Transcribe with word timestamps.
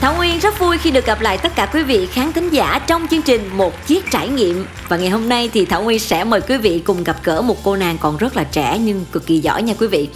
Thảo 0.00 0.14
Nguyên, 0.16 0.38
rất 0.38 0.58
vui 0.58 0.78
khi 0.78 0.90
được 0.90 1.06
gặp 1.06 1.20
lại 1.20 1.38
tất 1.38 1.52
cả 1.54 1.66
quý 1.66 1.82
vị 1.82 2.06
khán 2.06 2.32
thính 2.32 2.50
giả 2.50 2.80
trong 2.86 3.06
chương 3.10 3.22
trình 3.22 3.50
Một 3.56 3.86
Chiếc 3.86 4.10
Trải 4.10 4.28
Nghiệm. 4.28 4.66
Và 4.88 4.96
ngày 4.96 5.08
hôm 5.08 5.28
nay 5.28 5.50
thì 5.52 5.64
Thảo 5.64 5.82
Nguyên 5.82 5.98
sẽ 5.98 6.24
mời 6.24 6.40
quý 6.40 6.56
vị 6.56 6.82
cùng 6.84 7.04
gặp 7.04 7.16
gỡ 7.24 7.42
một 7.42 7.56
cô 7.64 7.76
nàng 7.76 7.98
còn 7.98 8.16
rất 8.16 8.36
là 8.36 8.44
trẻ 8.44 8.78
nhưng 8.78 9.04
cực 9.12 9.26
kỳ 9.26 9.38
giỏi 9.38 9.62
nha 9.62 9.74
quý 9.78 9.86
vị. 9.86 10.08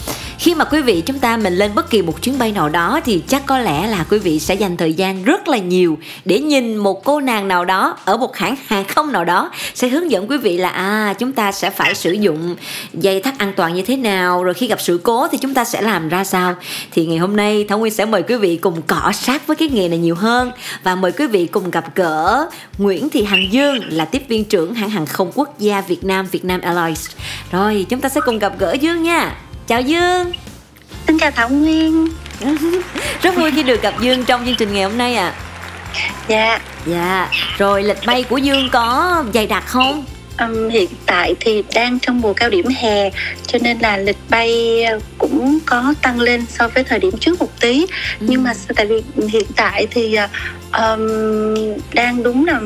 Khi 0.44 0.54
mà 0.54 0.64
quý 0.64 0.80
vị 0.80 1.02
chúng 1.06 1.18
ta 1.18 1.36
mình 1.36 1.54
lên 1.54 1.74
bất 1.74 1.90
kỳ 1.90 2.02
một 2.02 2.22
chuyến 2.22 2.38
bay 2.38 2.52
nào 2.52 2.68
đó 2.68 3.00
thì 3.04 3.22
chắc 3.28 3.46
có 3.46 3.58
lẽ 3.58 3.86
là 3.86 4.04
quý 4.10 4.18
vị 4.18 4.38
sẽ 4.38 4.54
dành 4.54 4.76
thời 4.76 4.92
gian 4.92 5.24
rất 5.24 5.48
là 5.48 5.58
nhiều 5.58 5.98
Để 6.24 6.38
nhìn 6.38 6.76
một 6.76 7.04
cô 7.04 7.20
nàng 7.20 7.48
nào 7.48 7.64
đó 7.64 7.96
ở 8.04 8.16
một 8.16 8.36
hãng 8.36 8.56
hàng 8.66 8.84
không 8.84 9.12
nào 9.12 9.24
đó, 9.24 9.50
Sẽ 9.74 9.88
hướng 9.88 10.10
dẫn 10.10 10.30
quý 10.30 10.38
vị 10.38 10.56
là 10.56 10.68
à 10.68 11.14
chúng 11.18 11.32
ta 11.32 11.52
sẽ 11.52 11.70
phải 11.70 11.94
sử 11.94 12.12
dụng 12.12 12.56
dây 12.92 13.20
thắt 13.20 13.38
an 13.38 13.52
toàn 13.56 13.74
như 13.74 13.82
thế 13.82 13.96
nào, 13.96 14.44
Rồi 14.44 14.54
khi 14.54 14.66
gặp 14.66 14.80
sự 14.80 15.00
cố 15.02 15.28
thì 15.28 15.38
chúng 15.38 15.54
ta 15.54 15.64
sẽ 15.64 15.82
làm 15.82 16.08
ra 16.08 16.24
sao 16.24 16.54
Thì 16.92 17.06
ngày 17.06 17.18
hôm 17.18 17.36
nay 17.36 17.64
Thảo 17.68 17.78
Nguyên 17.78 17.92
sẽ 17.92 18.04
mời 18.04 18.22
quý 18.22 18.36
vị 18.36 18.56
cùng 18.56 18.82
cọ 18.82 19.12
sát 19.12 19.46
với 19.46 19.56
cái 19.56 19.68
nghề 19.68 19.88
này 19.88 19.98
nhiều 19.98 20.14
hơn 20.14 20.52
và 20.82 20.94
mời 20.94 21.12
quý 21.12 21.26
vị 21.26 21.46
cùng 21.46 21.70
gặp 21.70 21.94
gỡ 21.94 22.46
Nguyễn 22.78 23.10
Thị 23.10 23.24
Hằng 23.24 23.52
Dương 23.52 23.78
là 23.88 24.04
tiếp 24.04 24.22
viên 24.28 24.44
trưởng 24.44 24.74
hãng 24.74 24.90
hàng 24.90 25.06
không 25.06 25.32
quốc 25.34 25.58
gia 25.58 25.80
Việt 25.80 26.04
Nam, 26.04 26.26
Vietnam 26.32 26.60
Airlines. 26.60 27.06
Rồi, 27.52 27.86
chúng 27.88 28.00
ta 28.00 28.08
sẽ 28.08 28.20
cùng 28.26 28.38
gặp 28.38 28.58
gỡ 28.58 28.72
Dương 28.72 29.02
nha. 29.02 29.34
Chào 29.66 29.80
Dương. 29.80 30.32
Xin 31.06 31.18
chào 31.18 31.30
Thảo 31.30 31.48
Nguyên. 31.48 32.08
Rất 33.22 33.36
vui 33.36 33.50
khi 33.50 33.62
được 33.62 33.82
gặp 33.82 33.94
Dương 34.00 34.24
trong 34.24 34.46
chương 34.46 34.54
trình 34.54 34.72
ngày 34.72 34.82
hôm 34.82 34.98
nay 34.98 35.14
ạ. 35.14 35.34
À. 35.34 36.10
Dạ. 36.28 36.60
Dạ. 36.86 37.28
Rồi 37.58 37.82
lịch 37.82 37.98
bay 38.06 38.22
của 38.22 38.36
Dương 38.36 38.68
có 38.72 39.24
dày 39.34 39.46
đặc 39.46 39.64
không? 39.66 40.04
Um, 40.40 40.68
hiện 40.68 40.90
tại 41.06 41.34
thì 41.40 41.62
đang 41.74 41.98
trong 41.98 42.20
mùa 42.20 42.32
cao 42.32 42.50
điểm 42.50 42.66
hè 42.76 43.10
cho 43.46 43.58
nên 43.62 43.78
là 43.78 43.96
lịch 43.96 44.16
bay 44.30 44.84
cũng 45.18 45.58
có 45.66 45.94
tăng 46.02 46.20
lên 46.20 46.44
so 46.48 46.68
với 46.68 46.84
thời 46.84 46.98
điểm 46.98 47.12
trước 47.20 47.40
một 47.40 47.60
tí 47.60 47.86
ừ. 48.20 48.26
nhưng 48.28 48.42
mà 48.42 48.52
tại 48.76 48.86
vì 48.86 49.02
hiện 49.28 49.46
tại 49.56 49.86
thì 49.90 50.16
um, 50.72 51.08
đang 51.92 52.22
đúng 52.22 52.46
là 52.46 52.60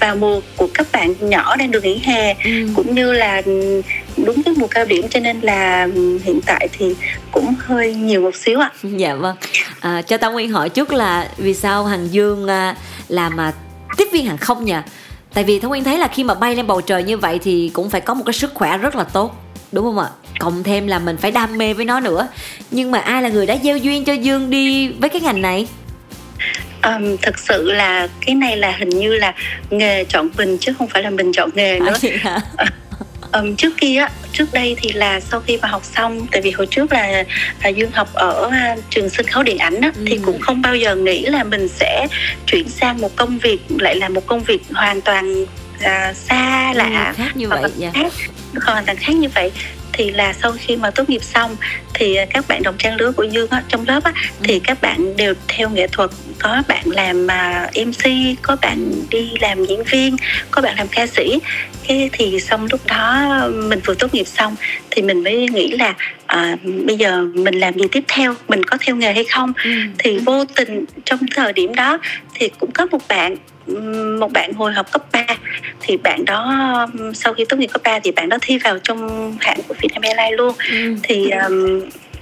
vào 0.00 0.16
mùa 0.16 0.40
của 0.56 0.68
các 0.74 0.86
bạn 0.92 1.14
nhỏ 1.20 1.56
đang 1.56 1.70
được 1.70 1.84
nghỉ 1.84 1.98
hè 1.98 2.34
ừ. 2.44 2.68
cũng 2.74 2.94
như 2.94 3.12
là 3.12 3.42
đúng 4.16 4.42
cái 4.42 4.54
mùa 4.56 4.66
cao 4.66 4.84
điểm 4.84 5.08
cho 5.10 5.20
nên 5.20 5.40
là 5.40 5.88
hiện 6.24 6.40
tại 6.46 6.68
thì 6.72 6.94
cũng 7.32 7.54
hơi 7.58 7.94
nhiều 7.94 8.20
một 8.20 8.34
xíu 8.34 8.60
ạ. 8.60 8.70
À. 8.82 8.88
Dạ 8.96 9.14
vâng. 9.14 9.36
À, 9.80 10.02
cho 10.02 10.16
Tao 10.16 10.32
Nguyên 10.32 10.50
hỏi 10.50 10.68
chút 10.68 10.90
là 10.90 11.28
vì 11.36 11.54
sao 11.54 11.84
Hằng 11.84 12.12
Dương 12.12 12.48
à, 12.48 12.76
làm 13.08 13.36
mà 13.36 13.52
tiếp 13.96 14.08
viên 14.12 14.26
hàng 14.26 14.38
không 14.38 14.64
nhỉ? 14.64 14.74
Tại 15.34 15.44
vì 15.44 15.58
thông 15.58 15.68
nguyên 15.68 15.84
thấy 15.84 15.98
là 15.98 16.08
khi 16.08 16.24
mà 16.24 16.34
bay 16.34 16.56
lên 16.56 16.66
bầu 16.66 16.80
trời 16.80 17.02
như 17.02 17.16
vậy 17.16 17.38
thì 17.42 17.70
cũng 17.74 17.90
phải 17.90 18.00
có 18.00 18.14
một 18.14 18.22
cái 18.26 18.32
sức 18.32 18.54
khỏe 18.54 18.78
rất 18.78 18.96
là 18.96 19.04
tốt 19.04 19.44
đúng 19.72 19.84
không 19.84 19.98
ạ? 19.98 20.08
Cộng 20.38 20.62
thêm 20.62 20.86
là 20.86 20.98
mình 20.98 21.16
phải 21.16 21.30
đam 21.30 21.58
mê 21.58 21.74
với 21.74 21.84
nó 21.84 22.00
nữa. 22.00 22.28
Nhưng 22.70 22.90
mà 22.90 22.98
ai 22.98 23.22
là 23.22 23.28
người 23.28 23.46
đã 23.46 23.56
gieo 23.62 23.76
duyên 23.76 24.04
cho 24.04 24.12
dương 24.12 24.50
đi 24.50 24.88
với 24.88 25.10
cái 25.10 25.20
ngành 25.20 25.42
này? 25.42 25.66
Um, 26.82 27.16
thực 27.22 27.38
sự 27.38 27.72
là 27.72 28.08
cái 28.26 28.34
này 28.34 28.56
là 28.56 28.76
hình 28.78 28.88
như 28.88 29.14
là 29.16 29.34
nghề 29.70 30.04
chọn 30.04 30.28
mình 30.36 30.58
chứ 30.58 30.72
không 30.78 30.88
phải 30.88 31.02
là 31.02 31.10
mình 31.10 31.32
chọn 31.32 31.50
nghề 31.54 31.80
nữa. 31.80 31.94
à, 32.22 32.40
um, 33.32 33.56
trước 33.56 33.72
kia 33.80 33.96
á 33.96 34.10
trước 34.34 34.52
đây 34.52 34.76
thì 34.78 34.92
là 34.92 35.20
sau 35.20 35.40
khi 35.40 35.58
mà 35.62 35.68
học 35.68 35.84
xong 35.84 36.26
tại 36.30 36.40
vì 36.40 36.50
hồi 36.50 36.66
trước 36.66 36.92
là, 36.92 37.24
là 37.62 37.68
dương 37.68 37.90
học 37.90 38.08
ở 38.14 38.46
uh, 38.46 38.84
trường 38.90 39.08
sân 39.08 39.26
khấu 39.26 39.42
điện 39.42 39.58
ảnh 39.58 39.80
á, 39.80 39.92
ừ. 39.96 40.04
thì 40.06 40.18
cũng 40.24 40.40
không 40.40 40.62
bao 40.62 40.76
giờ 40.76 40.96
nghĩ 40.96 41.26
là 41.26 41.44
mình 41.44 41.68
sẽ 41.68 42.06
chuyển 42.46 42.68
sang 42.68 43.00
một 43.00 43.16
công 43.16 43.38
việc 43.38 43.60
lại 43.78 43.96
là 43.96 44.08
một 44.08 44.26
công 44.26 44.40
việc 44.40 44.62
hoàn 44.72 45.00
toàn 45.00 45.42
uh, 45.42 46.16
xa 46.16 46.72
lạ 46.74 47.14
ừ, 47.16 47.22
khác 47.22 47.36
như 47.36 47.48
vậy 47.48 47.62
dạ. 47.76 47.90
khác 47.94 48.12
hoàn 48.62 48.84
toàn 48.84 48.96
khác 48.96 49.12
như 49.12 49.28
vậy 49.34 49.50
thì 49.96 50.10
là 50.10 50.32
sau 50.32 50.52
khi 50.58 50.76
mà 50.76 50.90
tốt 50.90 51.10
nghiệp 51.10 51.22
xong 51.22 51.56
thì 51.94 52.16
các 52.30 52.44
bạn 52.48 52.62
đồng 52.62 52.74
trang 52.78 52.96
lứa 52.96 53.12
của 53.12 53.22
dương 53.22 53.50
á, 53.50 53.62
trong 53.68 53.84
lớp 53.86 54.04
á, 54.04 54.12
ừ. 54.14 54.20
thì 54.42 54.58
các 54.58 54.80
bạn 54.80 55.16
đều 55.16 55.34
theo 55.48 55.70
nghệ 55.70 55.86
thuật 55.86 56.10
có 56.38 56.62
bạn 56.68 56.84
làm 56.86 57.26
uh, 57.26 57.86
mc 57.86 58.10
có 58.42 58.56
bạn 58.62 58.92
đi 59.10 59.30
làm 59.40 59.64
diễn 59.64 59.82
viên 59.82 60.16
có 60.50 60.62
bạn 60.62 60.74
làm 60.78 60.88
ca 60.88 61.06
sĩ 61.06 61.38
cái 61.88 62.10
thì 62.12 62.40
xong 62.40 62.66
lúc 62.70 62.80
đó 62.86 63.24
mình 63.68 63.80
vừa 63.84 63.94
tốt 63.94 64.14
nghiệp 64.14 64.26
xong 64.26 64.56
thì 64.90 65.02
mình 65.02 65.22
mới 65.22 65.48
nghĩ 65.48 65.70
là 65.70 65.94
à, 66.26 66.56
bây 66.86 66.96
giờ 66.96 67.22
mình 67.34 67.54
làm 67.54 67.74
gì 67.74 67.84
tiếp 67.92 68.04
theo 68.08 68.34
mình 68.48 68.64
có 68.64 68.78
theo 68.80 68.96
nghề 68.96 69.12
hay 69.12 69.24
không 69.24 69.52
ừ. 69.64 69.70
thì 69.98 70.18
vô 70.18 70.44
tình 70.44 70.84
trong 71.04 71.18
thời 71.34 71.52
điểm 71.52 71.74
đó 71.74 71.98
thì 72.34 72.50
cũng 72.60 72.70
có 72.70 72.86
một 72.86 73.08
bạn 73.08 73.36
một 74.20 74.32
bạn 74.32 74.52
hồi 74.52 74.72
học 74.72 74.92
cấp 74.92 75.02
3 75.12 75.24
thì 75.80 75.96
bạn 75.96 76.24
đó 76.24 76.86
sau 77.14 77.34
khi 77.34 77.44
tốt 77.44 77.56
nghiệp 77.56 77.70
cấp 77.72 77.82
3 77.84 77.98
thì 77.98 78.12
bạn 78.12 78.28
đó 78.28 78.38
thi 78.40 78.58
vào 78.58 78.78
trong 78.78 79.32
hãng 79.40 79.58
của 79.68 79.74
Vietnam 79.80 80.02
Airlines 80.02 80.38
luôn. 80.38 80.54
Ừ. 80.70 80.94
thì 81.02 81.30
um, 81.30 81.80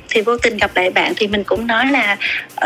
thì 0.09 0.21
vô 0.21 0.37
tình 0.37 0.57
gặp 0.57 0.71
lại 0.75 0.91
bạn 0.91 1.13
thì 1.17 1.27
mình 1.27 1.45
cũng 1.45 1.67
nói 1.67 1.87
là 1.87 2.17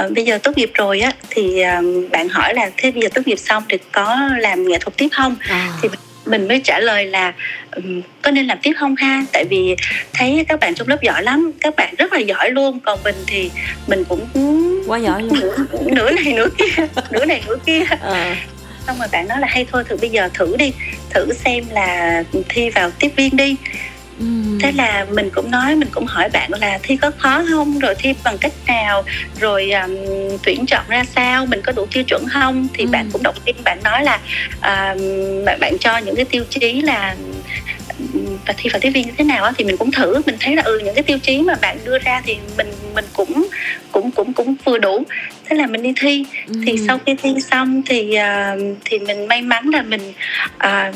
uh, 0.04 0.12
bây 0.12 0.24
giờ 0.24 0.38
tốt 0.42 0.58
nghiệp 0.58 0.70
rồi 0.74 1.00
á. 1.00 1.12
Thì 1.30 1.62
uh, 1.78 2.10
bạn 2.10 2.28
hỏi 2.28 2.54
là 2.54 2.70
thế 2.76 2.90
bây 2.90 3.02
giờ 3.02 3.08
tốt 3.14 3.22
nghiệp 3.26 3.38
xong 3.38 3.62
thì 3.68 3.78
có 3.92 4.16
làm 4.38 4.68
nghệ 4.68 4.78
thuật 4.78 4.96
tiếp 4.96 5.08
không? 5.12 5.36
À. 5.48 5.68
thì 5.82 5.88
mình 6.26 6.48
mới 6.48 6.60
trả 6.64 6.78
lời 6.78 7.06
là 7.06 7.32
um, 7.76 8.02
có 8.22 8.30
nên 8.30 8.46
làm 8.46 8.58
tiếp 8.62 8.72
không 8.78 8.96
ha? 8.96 9.24
Tại 9.32 9.44
vì 9.44 9.76
thấy 10.12 10.44
các 10.48 10.60
bạn 10.60 10.74
trong 10.74 10.88
lớp 10.88 11.02
giỏi 11.02 11.22
lắm 11.22 11.52
các 11.60 11.76
bạn 11.76 11.94
rất 11.98 12.12
là 12.12 12.18
giỏi 12.18 12.50
luôn. 12.50 12.80
Còn 12.80 12.98
mình 13.04 13.16
thì 13.26 13.50
mình 13.86 14.04
cũng 14.04 14.26
quá 14.86 14.98
giỏi 14.98 15.22
luôn. 15.22 15.38
Nửa, 15.86 16.10
này 16.10 16.32
nửa 16.32 16.48
kia 16.58 16.86
nửa 17.10 17.24
này 17.24 17.42
nửa 17.46 17.56
kia. 17.66 17.82
À. 18.00 18.36
xong 18.86 18.98
rồi 18.98 19.08
bạn 19.12 19.28
nói 19.28 19.40
là 19.40 19.46
hay 19.50 19.66
thôi 19.72 19.84
thử 19.88 19.96
bây 19.96 20.10
giờ 20.10 20.28
thử 20.34 20.56
đi. 20.56 20.72
Thử 21.10 21.32
xem 21.32 21.64
là 21.70 22.22
thi 22.48 22.70
vào 22.70 22.90
tiếp 22.90 23.12
viên 23.16 23.36
đi. 23.36 23.56
Ừ. 24.18 24.26
thế 24.62 24.72
là 24.72 25.06
mình 25.10 25.30
cũng 25.34 25.50
nói 25.50 25.74
mình 25.74 25.88
cũng 25.92 26.06
hỏi 26.06 26.28
bạn 26.32 26.50
là 26.52 26.78
thi 26.82 26.96
có 26.96 27.10
khó 27.18 27.42
không? 27.50 27.78
Rồi 27.78 27.94
thi 27.98 28.14
bằng 28.24 28.38
cách 28.38 28.52
nào? 28.66 29.04
Rồi 29.40 29.70
um, 29.70 29.96
tuyển 30.42 30.66
chọn 30.66 30.84
ra 30.88 31.04
sao? 31.14 31.46
Mình 31.46 31.60
có 31.62 31.72
đủ 31.72 31.86
tiêu 31.92 32.02
chuẩn 32.02 32.26
không? 32.32 32.68
Thì 32.74 32.84
ừ. 32.84 32.90
bạn 32.90 33.10
cũng 33.12 33.22
động 33.22 33.36
viên 33.46 33.56
bạn 33.64 33.78
nói 33.84 34.04
là 34.04 34.20
uh, 34.56 35.60
bạn 35.60 35.76
cho 35.80 35.98
những 35.98 36.16
cái 36.16 36.24
tiêu 36.24 36.44
chí 36.50 36.82
là 36.82 37.16
thi 38.56 38.70
vào 38.72 38.80
tiếp 38.80 38.90
viên 38.90 39.06
như 39.06 39.12
thế 39.18 39.24
nào 39.24 39.44
á 39.44 39.52
thì 39.56 39.64
mình 39.64 39.76
cũng 39.76 39.90
thử 39.90 40.22
mình 40.26 40.36
thấy 40.40 40.56
là 40.56 40.62
ừ 40.62 40.80
những 40.84 40.94
cái 40.94 41.02
tiêu 41.02 41.18
chí 41.18 41.42
mà 41.42 41.54
bạn 41.62 41.78
đưa 41.84 41.98
ra 41.98 42.22
thì 42.24 42.36
mình 42.56 42.66
mình 42.94 43.04
cũng 43.12 43.46
cũng 43.92 44.10
cũng 44.10 44.32
cũng 44.32 44.54
vừa 44.64 44.78
đủ 44.78 45.04
thế 45.44 45.56
là 45.56 45.66
mình 45.66 45.82
đi 45.82 45.92
thi 46.00 46.24
ừ. 46.46 46.54
thì 46.66 46.78
sau 46.86 46.98
khi 47.06 47.14
thi 47.22 47.34
xong 47.50 47.82
thì 47.86 48.18
uh, 48.18 48.76
thì 48.84 48.98
mình 48.98 49.26
may 49.26 49.42
mắn 49.42 49.68
là 49.68 49.82
mình 49.82 50.12
uh, 50.56 50.94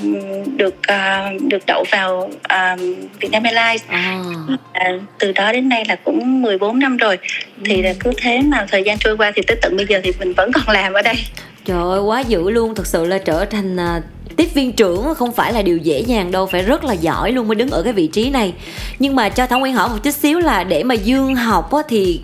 được 0.56 0.74
uh, 0.74 1.42
được 1.42 1.62
đậu 1.66 1.84
vào 1.90 2.30
uh, 2.30 2.80
Vietnam 3.20 3.42
Airlines 3.42 3.82
à. 3.88 4.20
uh, 4.54 5.02
từ 5.18 5.32
đó 5.32 5.52
đến 5.52 5.68
nay 5.68 5.84
là 5.88 5.96
cũng 5.96 6.42
14 6.42 6.78
năm 6.78 6.96
rồi 6.96 7.18
ừ. 7.56 7.62
thì 7.64 7.82
là 7.82 7.92
cứ 8.00 8.10
thế 8.16 8.40
mà 8.42 8.66
thời 8.70 8.82
gian 8.82 8.98
trôi 8.98 9.16
qua 9.16 9.32
thì 9.36 9.42
tới 9.46 9.56
tận 9.62 9.76
bây 9.76 9.86
giờ 9.86 10.00
thì 10.04 10.12
mình 10.18 10.32
vẫn 10.32 10.52
còn 10.52 10.74
làm 10.74 10.92
ở 10.92 11.02
đây 11.02 11.16
trời 11.64 11.82
ơi 11.82 12.00
quá 12.00 12.20
dữ 12.20 12.50
luôn 12.50 12.74
thật 12.74 12.86
sự 12.86 13.04
là 13.04 13.18
trở 13.18 13.44
thành 13.44 13.76
uh 13.76 14.19
tiếp 14.36 14.54
viên 14.54 14.72
trưởng 14.72 15.14
không 15.14 15.32
phải 15.32 15.52
là 15.52 15.62
điều 15.62 15.78
dễ 15.78 16.00
dàng 16.00 16.30
đâu 16.30 16.46
phải 16.46 16.62
rất 16.62 16.84
là 16.84 16.92
giỏi 16.92 17.32
luôn 17.32 17.48
mới 17.48 17.54
đứng 17.54 17.70
ở 17.70 17.82
cái 17.82 17.92
vị 17.92 18.06
trí 18.06 18.30
này. 18.30 18.52
Nhưng 18.98 19.16
mà 19.16 19.28
cho 19.28 19.46
thảo 19.46 19.58
nguyên 19.58 19.74
hỏi 19.74 19.88
một 19.88 19.98
chút 20.02 20.10
xíu 20.10 20.38
là 20.38 20.64
để 20.64 20.82
mà 20.82 20.94
dương 20.94 21.34
học 21.34 21.72
á, 21.72 21.82
thì 21.88 22.20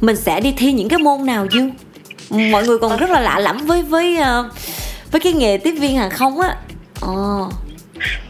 mình 0.00 0.16
sẽ 0.16 0.40
đi 0.40 0.54
thi 0.56 0.72
những 0.72 0.88
cái 0.88 0.98
môn 0.98 1.26
nào 1.26 1.46
dương? 1.50 1.70
Mọi 2.50 2.66
người 2.66 2.78
còn 2.78 2.96
rất 2.96 3.10
là 3.10 3.20
lạ 3.20 3.38
lẫm 3.38 3.66
với 3.66 3.82
với 3.82 4.16
ờ, 4.16 4.50
với 5.12 5.20
cái 5.20 5.32
nghề 5.32 5.58
tiếp 5.58 5.72
viên 5.72 5.96
hàng 5.96 6.10
không 6.10 6.40
á. 6.40 6.56
Oh 7.06 7.52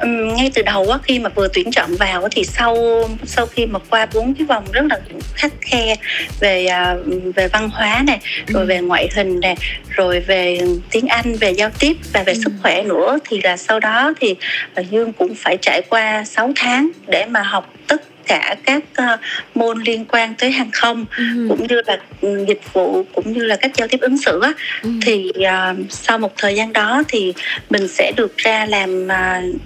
ngay 0.07 0.51
từ 0.55 0.63
đầu 0.63 0.91
á 0.91 0.99
khi 1.03 1.19
mà 1.19 1.29
vừa 1.29 1.49
tuyển 1.55 1.71
chọn 1.71 1.97
vào 1.97 2.29
thì 2.31 2.45
sau 2.45 2.77
sau 3.25 3.47
khi 3.47 3.67
mà 3.67 3.79
qua 3.91 4.07
bốn 4.15 4.35
cái 4.35 4.47
vòng 4.47 4.65
rất 4.73 4.85
là 4.91 5.01
khắc 5.35 5.53
khe 5.61 5.95
về 6.41 6.67
uh, 6.67 7.35
về 7.35 7.49
văn 7.49 7.71
hóa 7.71 8.03
này 8.07 8.19
rồi 8.47 8.67
về 8.67 8.81
ngoại 8.81 9.09
hình 9.17 9.41
này 9.41 9.57
rồi 9.89 10.21
về 10.21 10.61
tiếng 10.91 11.07
Anh 11.07 11.37
về 11.37 11.51
giao 11.51 11.71
tiếp 11.79 11.97
và 12.13 12.23
về 12.23 12.33
ừ. 12.33 12.41
sức 12.45 12.53
khỏe 12.63 12.83
nữa 12.83 13.19
thì 13.29 13.41
là 13.45 13.57
sau 13.57 13.81
đó 13.81 14.13
thì 14.21 14.35
uh, 14.81 14.91
Dương 14.91 15.13
cũng 15.13 15.35
phải 15.35 15.59
trải 15.63 15.83
qua 15.89 16.25
6 16.25 16.53
tháng 16.57 16.91
để 17.07 17.27
mà 17.27 17.43
học 17.43 17.73
tất 17.87 18.03
cả 18.29 18.57
các 18.65 18.83
uh, 19.03 19.21
môn 19.55 19.83
liên 19.83 20.05
quan 20.05 20.35
tới 20.39 20.51
hàng 20.51 20.71
không 20.73 21.07
ừ. 21.17 21.47
cũng 21.49 21.67
như 21.67 21.83
là 21.87 21.99
ừ, 22.21 22.45
dịch 22.49 22.61
vụ 22.73 23.05
cũng 23.15 23.33
như 23.33 23.45
là 23.45 23.57
cách 23.57 23.71
giao 23.77 23.89
tiếp 23.89 24.01
ứng 24.01 24.19
xử 24.19 24.41
á 24.43 24.53
ừ. 24.83 24.91
thì 25.03 25.31
uh, 25.39 25.77
sau 25.91 26.19
một 26.19 26.33
thời 26.37 26.55
gian 26.55 26.73
đó 26.73 27.03
thì 27.09 27.33
mình 27.71 27.89
sẽ 27.89 28.13
được 28.17 28.37
ra 28.37 28.67
làm 28.67 29.07
uh, 29.07 29.61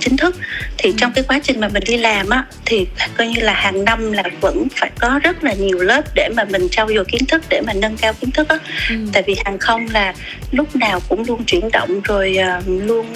chính 0.00 0.16
thức 0.16 0.36
thì 0.78 0.90
ừ. 0.90 0.94
trong 0.98 1.12
cái 1.12 1.24
quá 1.28 1.38
trình 1.42 1.60
mà 1.60 1.68
mình 1.68 1.82
đi 1.86 1.96
làm 1.96 2.28
á 2.30 2.44
thì 2.64 2.86
coi 3.16 3.26
như 3.26 3.40
là 3.40 3.52
hàng 3.54 3.84
năm 3.84 4.12
là 4.12 4.22
vẫn 4.40 4.66
phải 4.76 4.90
có 5.00 5.20
rất 5.22 5.44
là 5.44 5.52
nhiều 5.52 5.78
lớp 5.78 6.02
để 6.14 6.28
mà 6.36 6.44
mình 6.44 6.68
trau 6.70 6.88
dồi 6.94 7.04
kiến 7.04 7.26
thức 7.26 7.42
để 7.48 7.60
mà 7.66 7.72
nâng 7.72 7.96
cao 7.96 8.12
kiến 8.12 8.30
thức 8.30 8.48
á 8.48 8.58
ừ. 8.90 8.96
tại 9.12 9.22
vì 9.26 9.36
hàng 9.44 9.58
không 9.58 9.86
là 9.92 10.14
lúc 10.52 10.76
nào 10.76 11.00
cũng 11.08 11.24
luôn 11.28 11.44
chuyển 11.44 11.70
động 11.72 12.00
rồi 12.04 12.36
uh, 12.58 12.64
luôn 12.86 13.06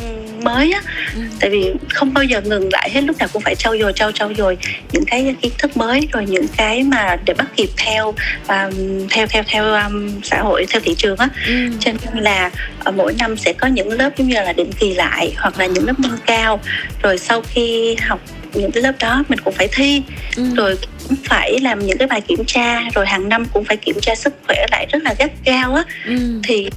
mới 0.42 0.72
á 0.72 0.82
Ừ. 1.14 1.20
tại 1.40 1.50
vì 1.50 1.72
không 1.94 2.14
bao 2.14 2.24
giờ 2.24 2.40
ngừng 2.40 2.68
lại 2.72 2.90
hết 2.94 3.00
lúc 3.00 3.18
nào 3.18 3.28
cũng 3.32 3.42
phải 3.42 3.54
trau 3.54 3.78
dồi 3.78 3.92
trau 3.92 4.12
trau 4.12 4.34
dồi 4.34 4.58
những 4.92 5.04
cái 5.04 5.34
kiến 5.40 5.52
thức 5.58 5.76
mới 5.76 6.08
rồi 6.12 6.26
những 6.26 6.46
cái 6.56 6.82
mà 6.82 7.16
để 7.24 7.34
bắt 7.34 7.46
kịp 7.56 7.68
theo 7.76 8.14
um, 8.48 9.06
theo 9.10 9.26
theo 9.26 9.42
theo 9.46 9.64
um, 9.74 10.20
xã 10.22 10.40
hội 10.40 10.66
theo 10.70 10.80
thị 10.84 10.94
trường 10.98 11.16
á 11.18 11.28
Ừ. 11.46 11.68
cho 11.80 11.92
nên 11.92 12.24
là 12.24 12.50
ờ, 12.84 12.92
mỗi 12.92 13.14
năm 13.18 13.36
sẽ 13.36 13.52
có 13.52 13.66
những 13.66 13.92
lớp 13.92 14.10
giống 14.16 14.28
như 14.28 14.34
là 14.34 14.52
định 14.52 14.70
kỳ 14.80 14.94
lại 14.94 15.34
hoặc 15.36 15.58
là 15.58 15.66
những 15.66 15.86
lớp 15.86 16.00
nâng 16.00 16.18
cao 16.26 16.60
rồi 17.02 17.18
sau 17.18 17.42
khi 17.42 17.96
học 18.06 18.20
những 18.54 18.70
cái 18.72 18.82
lớp 18.82 18.92
đó 19.00 19.24
mình 19.28 19.38
cũng 19.44 19.54
phải 19.54 19.68
thi 19.72 20.02
Ừ. 20.36 20.42
rồi 20.56 20.78
cũng 21.08 21.16
phải 21.24 21.58
làm 21.62 21.86
những 21.86 21.98
cái 21.98 22.08
bài 22.08 22.20
kiểm 22.20 22.44
tra 22.46 22.80
rồi 22.94 23.06
hàng 23.06 23.28
năm 23.28 23.44
cũng 23.52 23.64
phải 23.64 23.76
kiểm 23.76 23.96
tra 24.02 24.14
sức 24.14 24.34
khỏe 24.46 24.66
lại 24.70 24.86
rất 24.92 25.02
là 25.02 25.14
gắt 25.18 25.30
gao 25.44 25.74
á 25.74 25.82
Ừ. 26.06 26.40
thì 26.44 26.68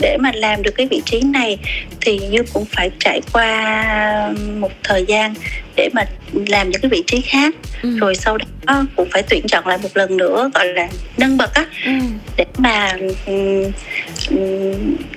để 0.00 0.16
mà 0.20 0.30
làm 0.34 0.62
được 0.62 0.70
cái 0.76 0.86
vị 0.90 1.02
trí 1.04 1.20
này 1.20 1.58
thì 2.00 2.20
Dương 2.30 2.46
cũng 2.52 2.64
phải 2.64 2.90
trải 3.00 3.20
qua 3.32 4.32
một 4.58 4.72
thời 4.84 5.04
gian 5.08 5.34
để 5.76 5.88
mà 5.92 6.02
làm 6.46 6.70
những 6.70 6.80
cái 6.80 6.88
vị 6.90 7.02
trí 7.06 7.20
khác 7.20 7.54
Ừ. 7.82 7.98
rồi 7.98 8.14
sau 8.14 8.38
đó 8.66 8.84
cũng 8.96 9.08
phải 9.12 9.22
tuyển 9.22 9.46
chọn 9.48 9.66
lại 9.66 9.78
một 9.82 9.88
lần 9.96 10.16
nữa 10.16 10.50
gọi 10.54 10.66
là 10.66 10.88
nâng 11.16 11.36
bậc 11.36 11.54
á 11.54 11.66
Ừ. 11.84 11.92
để 12.36 12.44
mà 12.58 12.92
ừm, 13.26 13.70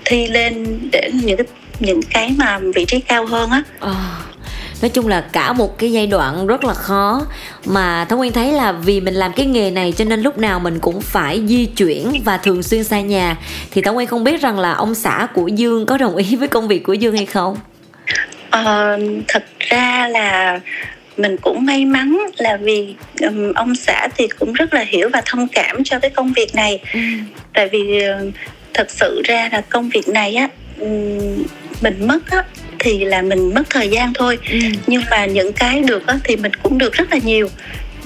thi 0.06 0.28
lên 0.28 0.80
để 0.92 1.10
những 1.24 1.38
cái 1.38 1.46
những 1.80 2.02
cái 2.10 2.32
mà 2.38 2.60
vị 2.76 2.86
trí 2.86 3.00
cao 3.00 3.26
hơn 3.26 3.50
á 3.50 3.64
Ờ, 3.80 3.96
nói 4.82 4.90
chung 4.90 5.08
là 5.08 5.22
cả 5.22 5.54
một 5.54 5.78
cái 5.80 5.92
giai 5.92 6.08
đoạn 6.08 6.48
rất 6.48 6.64
là 6.64 6.74
khó 6.74 7.22
mà 7.66 8.06
Thảo 8.10 8.18
Nguyên 8.18 8.32
thấy 8.32 8.52
là 8.52 8.72
vì 8.72 9.02
mình 9.02 9.14
làm 9.14 9.34
cái 9.34 9.46
nghề 9.46 9.72
này 9.72 9.94
cho 9.98 10.06
nên 10.06 10.22
lúc 10.22 10.38
nào 10.38 10.60
mình 10.60 10.80
cũng 10.80 11.02
phải 11.02 11.42
di 11.48 11.66
chuyển 11.66 12.22
và 12.24 12.38
thường 12.38 12.64
xuyên 12.64 12.84
xa 12.84 13.02
nhà 13.02 13.36
thì 13.72 13.82
Thảo 13.82 13.94
Nguyên 13.94 14.08
không 14.08 14.24
biết 14.24 14.42
rằng 14.42 14.60
là 14.60 14.74
ông 14.74 14.96
xã 14.96 15.28
của 15.34 15.48
Dương 15.48 15.86
có 15.86 15.98
đồng 15.98 16.16
ý 16.16 16.36
với 16.36 16.48
công 16.48 16.68
việc 16.68 16.84
của 16.84 16.94
Dương 16.94 17.16
hay 17.16 17.26
không? 17.26 17.58
Ờ, 18.50 19.00
thật 19.28 19.44
ra 19.60 20.08
là 20.08 20.60
mình 21.18 21.38
cũng 21.38 21.66
may 21.66 21.86
mắn 21.86 22.18
là 22.38 22.58
vì 22.58 22.96
ừm, 23.22 23.54
ông 23.54 23.76
xã 23.76 24.08
thì 24.18 24.28
cũng 24.40 24.54
rất 24.54 24.74
là 24.74 24.82
hiểu 24.88 25.10
và 25.14 25.22
thông 25.26 25.48
cảm 25.48 25.84
cho 25.84 26.00
cái 26.00 26.12
công 26.12 26.34
việc 26.34 26.56
này 26.56 26.80
Ừ. 26.94 27.00
tại 27.54 27.70
vì 27.72 28.02
ờ, 28.02 28.26
thật 28.74 28.92
sự 28.92 29.22
ra 29.26 29.50
là 29.52 29.62
công 29.62 29.90
việc 29.90 30.08
này 30.08 30.36
á 30.36 30.48
ừm, 30.80 31.44
mình 31.82 32.08
mất 32.08 32.30
á 32.32 32.44
thì 32.80 33.06
là 33.06 33.22
mình 33.22 33.54
mất 33.54 33.64
thời 33.70 33.90
gian 33.90 34.14
thôi 34.14 34.38
Ừ. 34.52 34.58
nhưng 34.88 35.02
mà 35.12 35.26
những 35.26 35.54
cái 35.54 35.82
được 35.82 36.08
á 36.08 36.20
thì 36.24 36.36
mình 36.36 36.52
cũng 36.64 36.78
được 36.78 36.94
rất 36.94 37.12
là 37.12 37.18
nhiều 37.24 37.50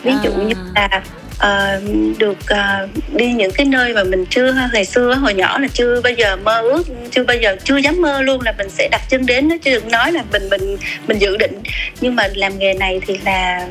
ví 0.03 0.11
dụ 0.23 0.31
À. 0.31 0.43
như 0.47 0.53
là 0.75 0.89
ờ, 1.39 1.81
được 2.17 2.37
ờ, 2.47 2.87
đi 3.13 3.31
những 3.33 3.51
cái 3.51 3.65
nơi 3.65 3.93
mà 3.93 4.03
mình 4.03 4.25
chưa 4.25 4.55
ngày 4.73 4.85
xưa 4.85 5.13
hồi 5.13 5.33
nhỏ 5.33 5.59
là 5.59 5.67
chưa 5.73 6.01
bao 6.01 6.13
giờ 6.13 6.35
mơ 6.35 6.61
ước 6.61 6.83
chưa 7.11 7.23
bao 7.23 7.37
giờ 7.37 7.55
chưa 7.63 7.77
dám 7.77 8.01
mơ 8.01 8.21
luôn 8.21 8.41
là 8.41 8.53
mình 8.57 8.69
sẽ 8.69 8.87
đặt 8.91 9.01
chân 9.09 9.25
đến 9.25 9.49
đó 9.49 9.55
chứ 9.63 9.71
đừng 9.71 9.91
nói 9.91 10.11
là 10.11 10.23
mình 10.31 10.49
mình 10.49 10.77
mình 11.07 11.17
dự 11.19 11.37
định 11.37 11.59
nhưng 12.01 12.15
mà 12.15 12.27
làm 12.35 12.59
nghề 12.59 12.73
này 12.73 13.01
thì 13.07 13.17
là 13.25 13.67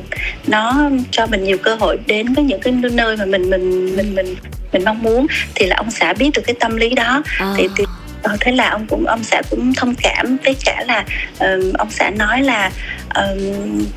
nó 0.47 0.89
cho 1.11 1.27
mình 1.27 1.43
nhiều 1.43 1.57
cơ 1.57 1.75
hội 1.75 1.97
đến 2.05 2.33
với 2.33 2.43
những 2.43 2.59
cái 2.59 2.73
nơi 2.73 3.17
mà 3.17 3.25
mình 3.25 3.49
mình 3.49 3.95
mình 3.95 4.15
mình 4.15 4.35
mình 4.73 4.83
mong 4.85 5.01
muốn 5.03 5.27
thì 5.55 5.65
là 5.65 5.75
ông 5.75 5.91
xã 5.91 6.13
biết 6.13 6.29
được 6.33 6.41
cái 6.47 6.55
tâm 6.59 6.77
lý 6.77 6.89
đó 6.89 7.23
À. 7.39 7.53
thì, 7.57 7.67
thì 7.77 7.83
ờ, 8.23 8.37
thế 8.39 8.51
là 8.51 8.69
ông 8.69 8.85
cũng 8.89 9.05
ông 9.05 9.23
xã 9.23 9.41
cũng 9.49 9.73
thông 9.73 9.95
cảm 9.95 10.37
với 10.45 10.55
cả 10.65 10.83
là 10.87 11.05
ờm, 11.39 11.73
ông 11.73 11.91
xã 11.91 12.09
nói 12.09 12.43
là 12.43 12.71
ờm, 13.09 13.37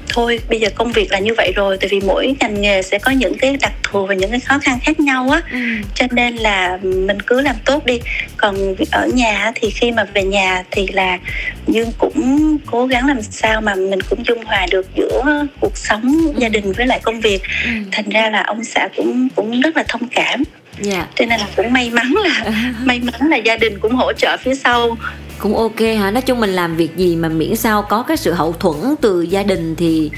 thôi 0.09 0.41
bây 0.49 0.61
giờ 0.61 0.69
công 0.75 0.93
việc 0.93 1.13
là 1.13 1.19
như 1.19 1.35
vậy 1.37 1.53
rồi 1.57 1.79
tại 1.81 1.89
vì 1.89 2.01
mỗi 2.01 2.35
ngành 2.41 2.61
nghề 2.61 2.83
sẽ 2.83 2.99
có 2.99 3.11
những 3.11 3.35
cái 3.39 3.57
đặc 3.61 3.73
thù 3.83 4.07
và 4.07 4.15
những 4.15 4.31
cái 4.31 4.41
khó 4.41 4.59
khăn 4.59 4.79
khác 4.83 5.01
nhau 5.01 5.31
á. 5.31 5.41
Ừ. 5.53 5.59
cho 5.95 6.07
nên 6.11 6.37
là 6.37 6.79
mình 6.83 7.23
cứ 7.23 7.41
làm 7.41 7.57
tốt 7.65 7.87
đi. 7.87 8.01
Còn 8.37 8.75
ở 8.93 9.07
nhà 9.15 9.53
thì 9.55 9.71
khi 9.71 9.91
mà 9.93 10.05
về 10.05 10.23
nhà 10.23 10.65
thì 10.71 10.87
là 10.93 11.19
dương 11.67 11.93
cũng 11.99 12.57
cố 12.67 12.87
gắng 12.87 13.07
làm 13.07 13.23
sao 13.23 13.61
mà 13.61 13.75
mình 13.75 14.01
cũng 14.01 14.27
dung 14.27 14.45
hòa 14.45 14.67
được 14.71 14.87
giữa 14.97 15.47
cuộc 15.61 15.77
sống 15.77 16.33
gia 16.37 16.49
đình 16.49 16.73
với 16.73 16.87
lại 16.87 17.01
công 17.03 17.21
việc. 17.21 17.43
Ừ. 17.65 17.71
thành 17.93 18.09
ra 18.09 18.31
là 18.31 18.43
ông 18.43 18.65
xã 18.65 18.89
cũng 18.97 19.29
cũng 19.37 19.61
rất 19.61 19.77
là 19.77 19.85
thông 19.89 20.09
cảm 20.09 20.43
Dạ. 20.83 21.07
cho 21.17 21.25
nên 21.27 21.41
là 21.41 21.49
cũng 21.57 21.73
may 21.73 21.91
mắn 21.91 22.15
là 22.25 22.53
may 22.85 23.01
mắn 23.01 23.31
là 23.31 23.37
gia 23.37 23.57
đình 23.57 23.79
cũng 23.81 23.95
hỗ 23.95 24.13
trợ 24.13 24.37
phía 24.37 24.55
sau. 24.55 24.97
Cũng 25.39 25.57
ok 25.57 25.81
hả? 26.01 26.11
Nói 26.11 26.23
chung 26.23 26.41
mình 26.41 26.51
làm 26.51 26.77
việc 26.77 26.97
gì 26.97 27.17
mà 27.17 27.29
miễn 27.29 27.57
sao 27.57 27.83
có 27.83 28.03
cái 28.03 28.17
sự 28.17 28.33
hậu 28.33 28.53
thuẫn 28.53 28.95
từ 29.01 29.23
gia 29.23 29.43
đình 29.43 29.77
thì 29.77 30.11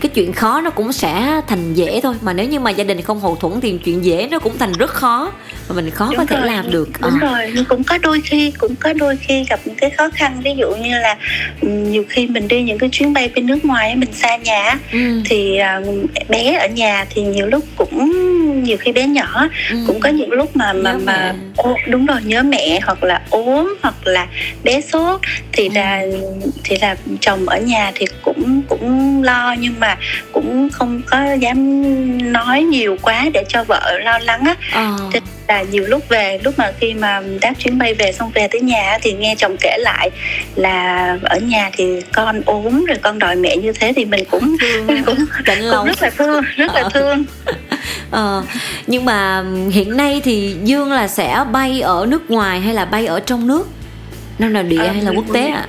cái 0.00 0.10
chuyện 0.14 0.32
khó 0.32 0.60
nó 0.60 0.70
cũng 0.70 0.92
sẽ 0.92 1.40
thành 1.48 1.74
dễ 1.74 2.00
thôi. 2.02 2.14
Mà 2.20 2.32
nếu 2.32 2.46
như 2.46 2.60
mà 2.60 2.70
gia 2.70 2.84
đình 2.84 3.02
không 3.02 3.20
hậu 3.20 3.36
thuẫn 3.36 3.60
thì 3.60 3.78
chuyện 3.84 4.04
dễ 4.04 4.28
nó 4.30 4.38
cũng 4.38 4.58
thành 4.58 4.72
rất 4.72 4.90
khó. 4.90 5.32
Và 5.68 5.74
mình 5.74 5.90
khó 5.90 6.06
có 6.06 6.14
Đúng 6.16 6.26
thể 6.26 6.36
rồi, 6.36 6.46
làm 6.46 6.70
được. 6.70 6.88
Đúng 7.00 7.10
Ờ. 7.20 7.28
rồi. 7.30 7.52
Nhưng 7.54 7.64
cũng 7.64 7.84
có 7.84 7.98
đôi 7.98 8.20
khi 8.24 8.50
cũng 8.58 8.74
có 8.76 8.92
đôi 8.92 9.16
khi 9.16 9.44
gặp 9.50 9.60
những 9.64 9.74
cái 9.74 9.90
khó 9.90 10.08
khăn. 10.14 10.40
Ví 10.44 10.50
dụ 10.56 10.74
như 10.74 10.90
là 10.98 11.16
nhiều 11.62 12.04
khi 12.08 12.26
mình 12.26 12.48
đi 12.48 12.62
những 12.62 12.78
cái 12.78 12.88
chuyến 12.92 13.12
bay 13.12 13.30
bên 13.34 13.46
nước 13.46 13.64
ngoài 13.64 13.96
mình 13.96 14.12
xa 14.12 14.36
nhà 14.36 14.78
Ừ. 14.92 14.98
thì 15.24 15.56
à, 15.56 15.80
bé 16.28 16.56
ở 16.60 16.66
nhà 16.68 17.04
thì 17.10 17.22
nhiều 17.22 17.46
lúc 17.46 17.64
cũng 17.76 18.12
nhiều 18.52 18.76
khi 18.80 18.92
bé 18.92 19.06
nhỏ 19.06 19.48
Ừ. 19.70 19.76
cũng 19.86 20.00
có 20.00 20.08
những 20.08 20.30
lúc 20.32 20.56
mà 20.56 20.72
mà 20.72 20.92
Nhớ 20.92 20.98
mà 21.04 21.34
ô, 21.56 21.76
đúng 21.88 22.06
rồi 22.06 22.20
nhớ 22.24 22.42
mẹ 22.42 22.80
hoặc 22.84 23.02
là 23.04 23.20
ốm 23.30 23.74
hoặc 23.82 23.94
là 24.04 24.26
bé 24.64 24.80
sốt 24.80 25.20
thì 25.52 25.64
Ừ. 25.68 25.72
là 25.74 26.02
thì 26.64 26.76
là 26.80 26.96
chồng 27.20 27.48
ở 27.48 27.58
nhà 27.58 27.92
thì 27.94 28.06
cũng 28.22 28.62
cũng 28.68 29.22
lo 29.22 29.54
nhưng 29.58 29.74
mà 29.80 29.96
cũng 30.32 30.68
không 30.72 31.00
có 31.06 31.32
dám 31.40 32.32
nói 32.32 32.62
nhiều 32.62 32.96
quá 33.02 33.24
để 33.34 33.44
cho 33.48 33.64
vợ 33.64 33.98
lo 34.04 34.18
lắng 34.18 34.40
á 34.44 34.56
Ờ. 34.74 34.96
Là 35.48 35.62
nhiều 35.62 35.84
lúc 35.86 36.08
về 36.08 36.38
lúc 36.44 36.54
mà 36.58 36.72
khi 36.80 36.94
mà 36.94 37.22
đáp 37.40 37.52
chuyến 37.58 37.78
bay 37.78 37.94
về 37.94 38.12
xong 38.12 38.30
về 38.34 38.48
tới 38.48 38.60
nhà 38.60 38.98
thì 39.02 39.12
nghe 39.12 39.34
chồng 39.38 39.56
kể 39.60 39.76
lại 39.80 40.10
là 40.56 41.18
ở 41.22 41.38
nhà 41.38 41.70
thì 41.76 42.00
con 42.12 42.40
ốm 42.46 42.84
rồi 42.84 42.96
con 43.02 43.18
đòi 43.18 43.36
mẹ 43.36 43.56
như 43.56 43.72
thế 43.72 43.92
thì 43.96 44.04
mình 44.04 44.24
cũng 44.30 44.56
cũng, 44.86 45.04
cũng, 45.70 45.84
rất 45.86 46.02
là 46.02 46.10
thương 46.10 46.44
rất 46.56 46.74
là 46.74 46.80
Ờ. 46.82 46.88
thương 46.94 47.24
Ờ, 48.10 48.42
nhưng 48.86 49.04
mà 49.04 49.44
hiện 49.72 49.96
nay 49.96 50.20
thì 50.24 50.54
Dương 50.64 50.92
là 50.92 51.08
sẽ 51.08 51.44
bay 51.52 51.80
ở 51.80 52.06
nước 52.08 52.30
ngoài 52.30 52.60
hay 52.60 52.74
là 52.74 52.84
bay 52.84 53.06
ở 53.06 53.20
trong 53.20 53.46
nước? 53.46 53.68
Năm 54.38 54.52
nào 54.52 54.62
địa 54.62 54.76
Ờ, 54.78 54.88
hay 54.92 55.02
là 55.02 55.10
quốc 55.16 55.24
tế 55.34 55.46
ạ? 55.48 55.66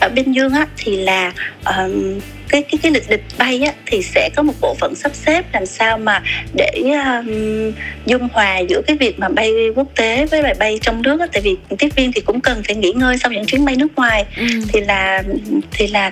ở 0.00 0.08
bên 0.08 0.32
dương 0.32 0.52
á 0.52 0.66
thì 0.76 0.96
là 0.96 1.32
ờm, 1.64 2.18
cái 2.48 2.62
cái 2.62 2.78
cái 2.82 2.92
lịch 2.92 3.10
lịch 3.10 3.24
bay 3.38 3.62
á 3.62 3.72
thì 3.86 4.02
sẽ 4.02 4.30
có 4.36 4.42
một 4.42 4.52
bộ 4.60 4.74
phận 4.80 4.94
sắp 4.94 5.12
xếp 5.14 5.44
làm 5.52 5.66
sao 5.66 5.98
mà 5.98 6.22
để 6.54 6.70
um, 6.82 7.72
dung 8.06 8.28
hòa 8.32 8.58
giữa 8.58 8.82
cái 8.86 8.96
việc 8.96 9.18
mà 9.18 9.28
bay 9.28 9.52
quốc 9.76 9.86
tế 9.96 10.26
với 10.26 10.42
lại 10.42 10.54
bay 10.58 10.78
trong 10.82 11.02
nước 11.02 11.20
á 11.20 11.26
tại 11.32 11.42
vì 11.42 11.56
tiếp 11.78 11.88
viên 11.96 12.12
thì 12.12 12.20
cũng 12.20 12.40
cần 12.40 12.62
phải 12.66 12.76
nghỉ 12.76 12.92
ngơi 12.92 13.18
sau 13.18 13.30
những 13.32 13.46
chuyến 13.46 13.64
bay 13.64 13.76
nước 13.76 13.88
ngoài 13.96 14.24
Ừ. 14.36 14.46
thì 14.72 14.80
là 14.80 15.22
thì 15.70 15.86
là 15.86 16.10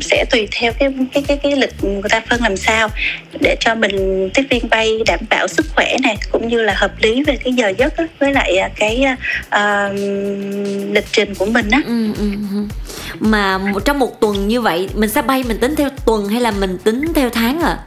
sẽ 0.00 0.24
tùy 0.30 0.48
theo 0.52 0.72
cái 0.72 0.94
cái 1.12 1.22
cái 1.22 1.36
cái 1.36 1.56
lịch 1.56 1.84
người 1.84 2.08
ta 2.10 2.20
phân 2.30 2.42
làm 2.42 2.56
sao 2.56 2.88
để 3.40 3.56
cho 3.60 3.74
mình 3.74 4.30
tiếp 4.34 4.42
viên 4.50 4.68
bay 4.70 4.98
đảm 5.06 5.20
bảo 5.30 5.48
sức 5.48 5.66
khỏe 5.74 5.96
này 6.02 6.16
cũng 6.32 6.48
như 6.48 6.62
là 6.62 6.74
hợp 6.76 6.92
lý 7.00 7.22
về 7.22 7.36
cái 7.36 7.52
giờ 7.52 7.72
giấc 7.78 7.94
với 8.18 8.32
lại 8.32 8.56
à, 8.56 8.68
cái 8.76 9.04
uh, 9.48 9.92
lịch 10.94 11.06
trình 11.12 11.34
của 11.34 11.46
mình 11.46 11.70
á 11.70 11.80
Ừ, 11.86 12.12
ừ, 12.18 12.30
ừ. 12.52 12.62
Mà 13.20 13.58
trong 13.84 13.98
một 13.98 14.20
tuần 14.20 14.48
như 14.48 14.60
vậy 14.60 14.88
mình 14.94 15.10
sẽ 15.10 15.22
bay 15.22 15.44
mình 15.48 15.58
tính 15.58 15.76
theo 15.76 15.88
tuần 16.06 16.28
hay 16.28 16.40
là 16.40 16.50
mình 16.50 16.78
tính 16.84 17.12
theo 17.14 17.30
tháng 17.30 17.60
ạ? 17.60 17.78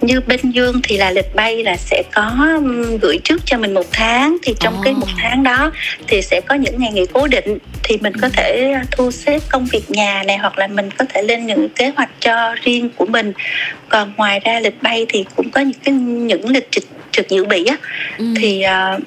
Như 0.00 0.20
bên 0.20 0.40
dương 0.50 0.80
thì 0.82 0.96
là 0.96 1.10
lịch 1.10 1.34
bay 1.34 1.64
là 1.64 1.76
sẽ 1.76 2.02
có 2.12 2.60
gửi 3.00 3.18
trước 3.24 3.40
cho 3.44 3.58
mình 3.58 3.74
một 3.74 3.86
tháng. 3.92 4.36
Thì 4.42 4.54
trong 4.60 4.80
cái 4.84 4.92
Ồ. 4.92 4.98
một 4.98 5.06
tháng 5.18 5.42
đó 5.42 5.72
thì 6.08 6.22
sẽ 6.22 6.40
có 6.40 6.54
những 6.54 6.78
ngày 6.78 6.92
nghỉ 6.92 7.06
cố 7.12 7.26
định. 7.26 7.58
Thì 7.82 7.98
mình 8.00 8.12
có 8.22 8.28
thể 8.28 8.74
thu 8.90 9.10
xếp 9.10 9.40
công 9.48 9.66
việc 9.66 9.90
nhà 9.90 10.22
này 10.26 10.36
hoặc 10.36 10.58
là 10.58 10.66
mình 10.66 10.90
có 10.90 11.04
thể 11.08 11.22
lên 11.22 11.46
những 11.46 11.68
kế 11.68 11.92
hoạch 11.96 12.10
cho 12.20 12.54
riêng 12.62 12.90
của 12.96 13.06
mình. 13.06 13.32
Còn 13.88 14.12
ngoài 14.16 14.40
ra 14.44 14.60
lịch 14.60 14.82
bay 14.82 15.06
thì 15.08 15.24
cũng 15.36 15.50
có 15.50 15.60
những 15.60 15.78
cái 15.84 15.94
những 15.94 16.48
lịch 16.48 16.70
trực 16.70 16.84
trực 17.10 17.28
dự 17.28 17.44
bị 17.44 17.64
á. 17.64 17.76
Ừ. 18.18 18.34
thì 18.36 18.62
ờ, 18.62 18.98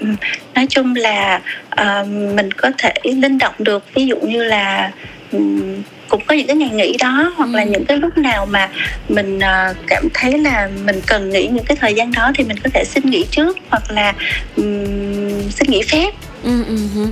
nói 0.56 0.66
chung 0.70 0.96
là 0.96 1.42
ờ, 1.70 2.04
mình 2.36 2.52
có 2.52 2.72
thể 2.78 2.94
linh 3.04 3.38
động 3.38 3.54
được. 3.60 3.84
Ví 3.94 4.06
dụ 4.08 4.16
như 4.16 4.44
là 4.44 4.92
ừm, 5.32 5.82
cũng 6.16 6.24
có 6.28 6.36
những 6.36 6.48
cái 6.48 6.56
ngày 6.56 6.70
nghỉ 6.70 6.98
đó 7.00 7.34
hoặc 7.38 7.50
là 7.54 7.62
Ừ. 7.64 7.70
những 7.72 7.86
cái 7.86 7.98
lúc 7.98 8.18
nào 8.18 8.46
mà 8.46 8.70
mình 9.10 9.40
ờ, 9.40 9.74
cảm 9.88 10.04
thấy 10.14 10.38
là 10.38 10.70
mình 10.86 11.02
cần 11.08 11.30
nghỉ 11.30 11.48
những 11.48 11.66
cái 11.66 11.78
thời 11.82 11.94
gian 11.94 12.12
đó 12.12 12.32
thì 12.36 12.44
mình 12.44 12.58
có 12.64 12.70
thể 12.74 12.84
xin 12.86 13.10
nghỉ 13.10 13.26
trước 13.32 13.58
hoặc 13.70 13.92
là 13.92 14.14
ừm, 14.56 15.52
xin 15.52 15.72
nghỉ 15.72 15.82
phép. 15.82 16.14
Ừ, 16.44 16.64
ừ, 16.68 16.78
ừ. 16.96 17.06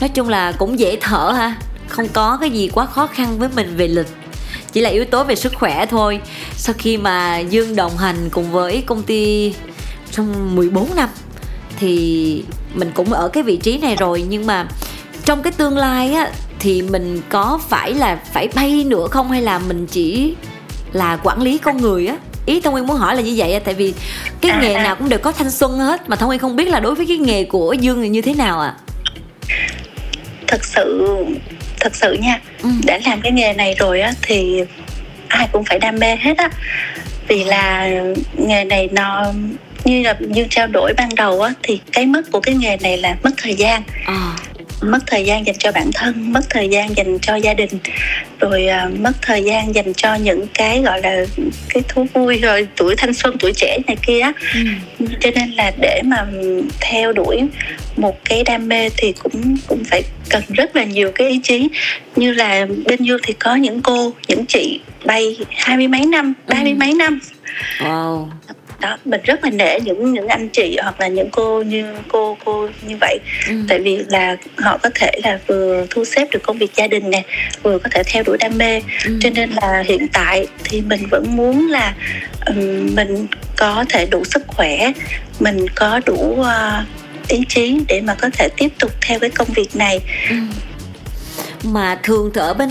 Nói 0.00 0.08
chung 0.08 0.28
là 0.28 0.52
cũng 0.52 0.78
dễ 0.78 0.96
thở 1.00 1.32
ha. 1.36 1.54
Không 1.88 2.08
có 2.12 2.38
cái 2.40 2.50
gì 2.50 2.70
quá 2.74 2.86
khó 2.86 3.06
khăn 3.06 3.38
với 3.38 3.48
mình 3.56 3.76
về 3.76 3.88
lịch. 3.88 4.06
Chỉ 4.72 4.80
là 4.80 4.90
yếu 4.90 5.04
tố 5.04 5.24
về 5.24 5.34
sức 5.34 5.52
khỏe 5.54 5.86
thôi. 5.86 6.20
Sau 6.56 6.74
khi 6.78 6.96
mà 6.96 7.38
Dương 7.38 7.76
đồng 7.76 7.96
hành 7.96 8.28
cùng 8.30 8.52
với 8.52 8.82
công 8.86 9.02
ty 9.02 9.54
trong 10.10 10.56
14 10.56 10.88
năm 10.96 11.08
Thì 11.78 12.44
mình 12.74 12.90
cũng 12.94 13.12
ở 13.12 13.28
cái 13.28 13.42
vị 13.42 13.56
trí 13.56 13.78
này 13.78 13.96
rồi. 13.96 14.24
Nhưng 14.28 14.46
mà 14.46 14.66
trong 15.24 15.42
cái 15.42 15.52
tương 15.52 15.76
lai 15.78 16.14
á 16.14 16.30
Thì 16.60 16.82
mình 16.82 17.20
có 17.28 17.60
phải 17.68 17.94
là 17.94 18.18
phải 18.32 18.48
bay 18.54 18.84
nữa 18.86 19.06
không 19.10 19.30
Hay 19.30 19.42
là 19.42 19.58
mình 19.58 19.86
chỉ 19.86 20.34
là 20.92 21.16
quản 21.22 21.42
lý 21.42 21.58
con 21.58 21.76
người 21.76 22.06
á? 22.06 22.16
Ý 22.46 22.60
Thông 22.60 22.72
Nguyên 22.72 22.86
muốn 22.86 22.96
hỏi 22.96 23.16
là 23.16 23.22
như 23.22 23.34
vậy 23.36 23.60
Tại 23.60 23.74
vì 23.74 23.94
cái 24.40 24.50
À, 24.50 24.58
nghề 24.62 24.74
à. 24.74 24.82
nào 24.82 24.96
cũng 24.96 25.08
đều 25.08 25.18
có 25.18 25.32
thanh 25.32 25.50
xuân 25.50 25.78
hết 25.78 26.08
Mà 26.08 26.16
Thông 26.16 26.26
Nguyên 26.28 26.40
không 26.40 26.56
biết 26.56 26.68
là 26.68 26.80
đối 26.80 26.94
với 26.94 27.06
cái 27.06 27.16
nghề 27.16 27.44
của 27.44 27.72
Dương 27.72 28.02
thì 28.02 28.08
như 28.08 28.20
thế 28.22 28.34
nào 28.34 28.60
ạ? 28.60 28.74
Thật 30.46 30.64
sự 30.64 31.16
thật 31.80 31.94
sự 31.96 32.12
nha 32.12 32.40
Ừ. 32.62 32.68
đã 32.86 32.98
làm 33.06 33.20
cái 33.20 33.32
nghề 33.32 33.52
này 33.52 33.74
rồi 33.78 34.00
á 34.00 34.12
thì 34.22 34.62
ai 35.28 35.48
cũng 35.52 35.64
phải 35.64 35.78
đam 35.78 35.98
mê 35.98 36.16
hết 36.16 36.38
á. 36.38 36.50
Vì 37.28 37.44
là 37.44 37.90
nghề 38.36 38.64
này 38.64 38.88
nó 38.92 39.24
như 39.84 40.02
là 40.02 40.16
như 40.20 40.46
trao 40.50 40.66
đổi 40.66 40.92
ban 40.96 41.14
đầu 41.14 41.40
á 41.42 41.52
thì 41.62 41.80
cái 41.92 42.06
mất 42.06 42.22
của 42.32 42.40
cái 42.40 42.54
nghề 42.54 42.76
này 42.76 42.96
là 42.98 43.16
mất 43.22 43.30
thời 43.36 43.54
gian. 43.54 43.82
À, 44.06 44.36
mất 44.80 44.98
thời 45.06 45.24
gian 45.24 45.46
dành 45.46 45.56
cho 45.58 45.72
bản 45.72 45.90
thân 45.94 46.32
mất 46.32 46.40
thời 46.50 46.68
gian 46.68 46.96
dành 46.96 47.18
cho 47.18 47.36
gia 47.36 47.54
đình 47.54 47.70
rồi 48.40 48.66
à, 48.66 48.88
mất 49.00 49.12
thời 49.22 49.44
gian 49.44 49.74
dành 49.74 49.94
cho 49.94 50.14
những 50.14 50.46
cái 50.54 50.82
gọi 50.82 51.00
là 51.02 51.24
cái 51.68 51.82
thú 51.88 52.06
vui 52.14 52.38
rồi 52.38 52.68
tuổi 52.76 52.94
thanh 52.98 53.14
xuân 53.14 53.36
tuổi 53.40 53.52
trẻ 53.56 53.78
này 53.86 53.96
kia 54.06 54.22
ừ. 54.98 55.06
cho 55.20 55.30
nên 55.34 55.50
là 55.50 55.72
để 55.80 56.00
mà 56.04 56.26
theo 56.80 57.12
đuổi 57.12 57.42
một 57.96 58.24
cái 58.24 58.42
đam 58.44 58.68
mê 58.68 58.88
thì 58.96 59.12
cũng 59.12 59.56
cũng 59.66 59.84
phải 59.84 60.02
cần 60.30 60.42
rất 60.48 60.76
là 60.76 60.84
nhiều 60.84 61.10
cái 61.14 61.28
ý 61.28 61.40
chí 61.42 61.68
như 62.16 62.32
là 62.32 62.66
bên 62.86 63.02
dương 63.02 63.20
thì 63.22 63.32
có 63.32 63.54
những 63.56 63.82
cô 63.82 64.12
những 64.28 64.46
chị 64.46 64.80
bay 65.04 65.36
hai 65.50 65.76
mươi 65.76 65.88
mấy 65.88 66.06
năm 66.06 66.34
ba 66.48 66.62
mươi 66.62 66.72
Ừ. 66.72 66.76
mấy 66.78 66.94
năm 66.94 67.20
wow 67.78 68.28
đó 68.80 68.98
mình 69.04 69.20
rất 69.24 69.44
là 69.44 69.50
nể 69.50 69.80
những 69.80 70.12
những 70.12 70.28
anh 70.28 70.48
chị 70.48 70.76
hoặc 70.82 71.00
là 71.00 71.08
những 71.08 71.30
cô 71.30 71.62
như 71.62 71.94
cô 72.08 72.36
cô 72.44 72.68
như 72.88 72.96
vậy 73.00 73.18
ừ. 73.48 73.54
tại 73.68 73.78
vì 73.78 73.98
là 74.08 74.36
họ 74.56 74.78
có 74.82 74.90
thể 74.94 75.10
là 75.24 75.38
vừa 75.46 75.86
thu 75.90 76.04
xếp 76.04 76.28
được 76.32 76.42
công 76.42 76.58
việc 76.58 76.70
gia 76.76 76.86
đình 76.86 77.10
nè 77.10 77.22
vừa 77.62 77.78
có 77.78 77.88
thể 77.92 78.02
theo 78.06 78.22
đuổi 78.22 78.36
đam 78.40 78.58
mê 78.58 78.80
Ừ. 79.06 79.18
cho 79.20 79.30
nên 79.34 79.50
là 79.50 79.82
hiện 79.86 80.06
tại 80.12 80.46
thì 80.64 80.80
mình 80.80 81.06
vẫn 81.10 81.24
muốn 81.36 81.68
là 81.70 81.94
ừm, 82.46 82.94
mình 82.94 83.26
có 83.56 83.84
thể 83.88 84.06
đủ 84.10 84.24
sức 84.24 84.42
khỏe 84.46 84.92
mình 85.40 85.66
có 85.74 86.00
đủ 86.06 86.42
ờ, 86.42 86.84
ý 87.28 87.40
chí 87.48 87.78
để 87.88 88.00
mà 88.00 88.14
có 88.14 88.30
thể 88.38 88.48
tiếp 88.56 88.68
tục 88.78 88.90
theo 89.00 89.18
cái 89.18 89.30
công 89.30 89.48
việc 89.56 89.76
này 89.76 90.00
Ừ. 90.30 90.36
mà 91.64 92.00
thường 92.02 92.30
thì 92.34 92.40
ở 92.40 92.54
bên 92.54 92.70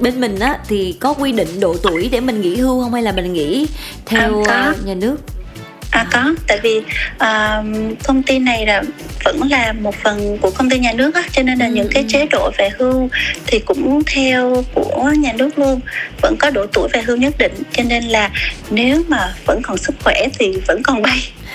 bên 0.00 0.20
mình 0.20 0.38
á 0.38 0.58
thì 0.68 0.96
có 1.00 1.14
quy 1.14 1.32
định 1.32 1.60
độ 1.60 1.76
tuổi 1.82 2.08
để 2.12 2.20
mình 2.20 2.40
nghỉ 2.40 2.56
hưu 2.56 2.82
không 2.82 2.92
hay 2.92 3.02
là 3.02 3.12
mình 3.12 3.32
nghỉ 3.32 3.66
theo 4.06 4.42
À, 4.48 4.64
ờ, 4.64 4.74
nhà 4.84 4.94
nước 4.94 5.16
À 5.92 6.06
có, 6.12 6.34
tại 6.46 6.58
vì 6.62 6.82
à, 7.18 7.62
công 8.04 8.22
ty 8.22 8.38
này 8.38 8.66
là 8.66 8.82
vẫn 9.24 9.40
là 9.50 9.72
một 9.72 9.94
phần 9.94 10.38
của 10.38 10.50
công 10.50 10.70
ty 10.70 10.78
nhà 10.78 10.92
nước 10.92 11.14
á, 11.14 11.22
cho 11.32 11.42
nên 11.42 11.58
là 11.58 11.66
Ừ, 11.66 11.72
những 11.72 11.88
cái 11.90 12.02
ừ. 12.02 12.08
chế 12.12 12.26
độ 12.26 12.50
về 12.58 12.70
hưu 12.78 13.08
thì 13.46 13.58
cũng 13.58 14.02
theo 14.06 14.64
của 14.74 15.12
nhà 15.18 15.32
nước 15.32 15.58
luôn, 15.58 15.80
vẫn 16.22 16.36
có 16.38 16.50
độ 16.50 16.66
tuổi 16.66 16.88
về 16.92 17.02
hưu 17.02 17.16
nhất 17.16 17.34
định, 17.38 17.52
cho 17.72 17.82
nên 17.82 18.04
là 18.04 18.30
nếu 18.70 19.02
mà 19.08 19.34
vẫn 19.46 19.62
còn 19.62 19.78
sức 19.78 19.94
khỏe 20.04 20.26
thì 20.38 20.52
vẫn 20.66 20.82
còn 20.82 21.02
bay. 21.02 21.18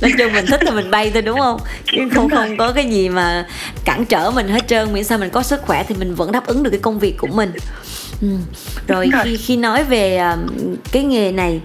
nói 0.00 0.12
chung 0.18 0.32
mình 0.32 0.46
thích 0.46 0.64
là 0.64 0.70
mình 0.70 0.90
bay 0.90 1.10
thôi 1.10 1.22
đúng 1.22 1.38
không 1.38 1.60
chứ 1.84 1.98
không 2.14 2.30
không 2.30 2.56
có 2.56 2.72
cái 2.72 2.84
gì 2.90 3.08
mà 3.08 3.46
cản 3.84 4.04
trở 4.04 4.30
mình 4.30 4.48
hết 4.48 4.68
trơn 4.68 4.92
miễn 4.92 5.04
sao 5.04 5.18
mình 5.18 5.30
có 5.30 5.42
sức 5.42 5.62
khỏe 5.62 5.84
thì 5.88 5.94
mình 5.98 6.14
vẫn 6.14 6.32
đáp 6.32 6.46
ứng 6.46 6.62
được 6.62 6.70
cái 6.70 6.80
công 6.80 6.98
việc 6.98 7.14
của 7.18 7.26
mình 7.26 7.52
ừ. 8.22 8.28
rồi. 8.86 9.10
khi 9.24 9.36
khi 9.36 9.56
nói 9.56 9.84
về 9.84 10.16
à, 10.16 10.36
cái 10.92 11.02
nghề 11.04 11.32
này 11.32 11.60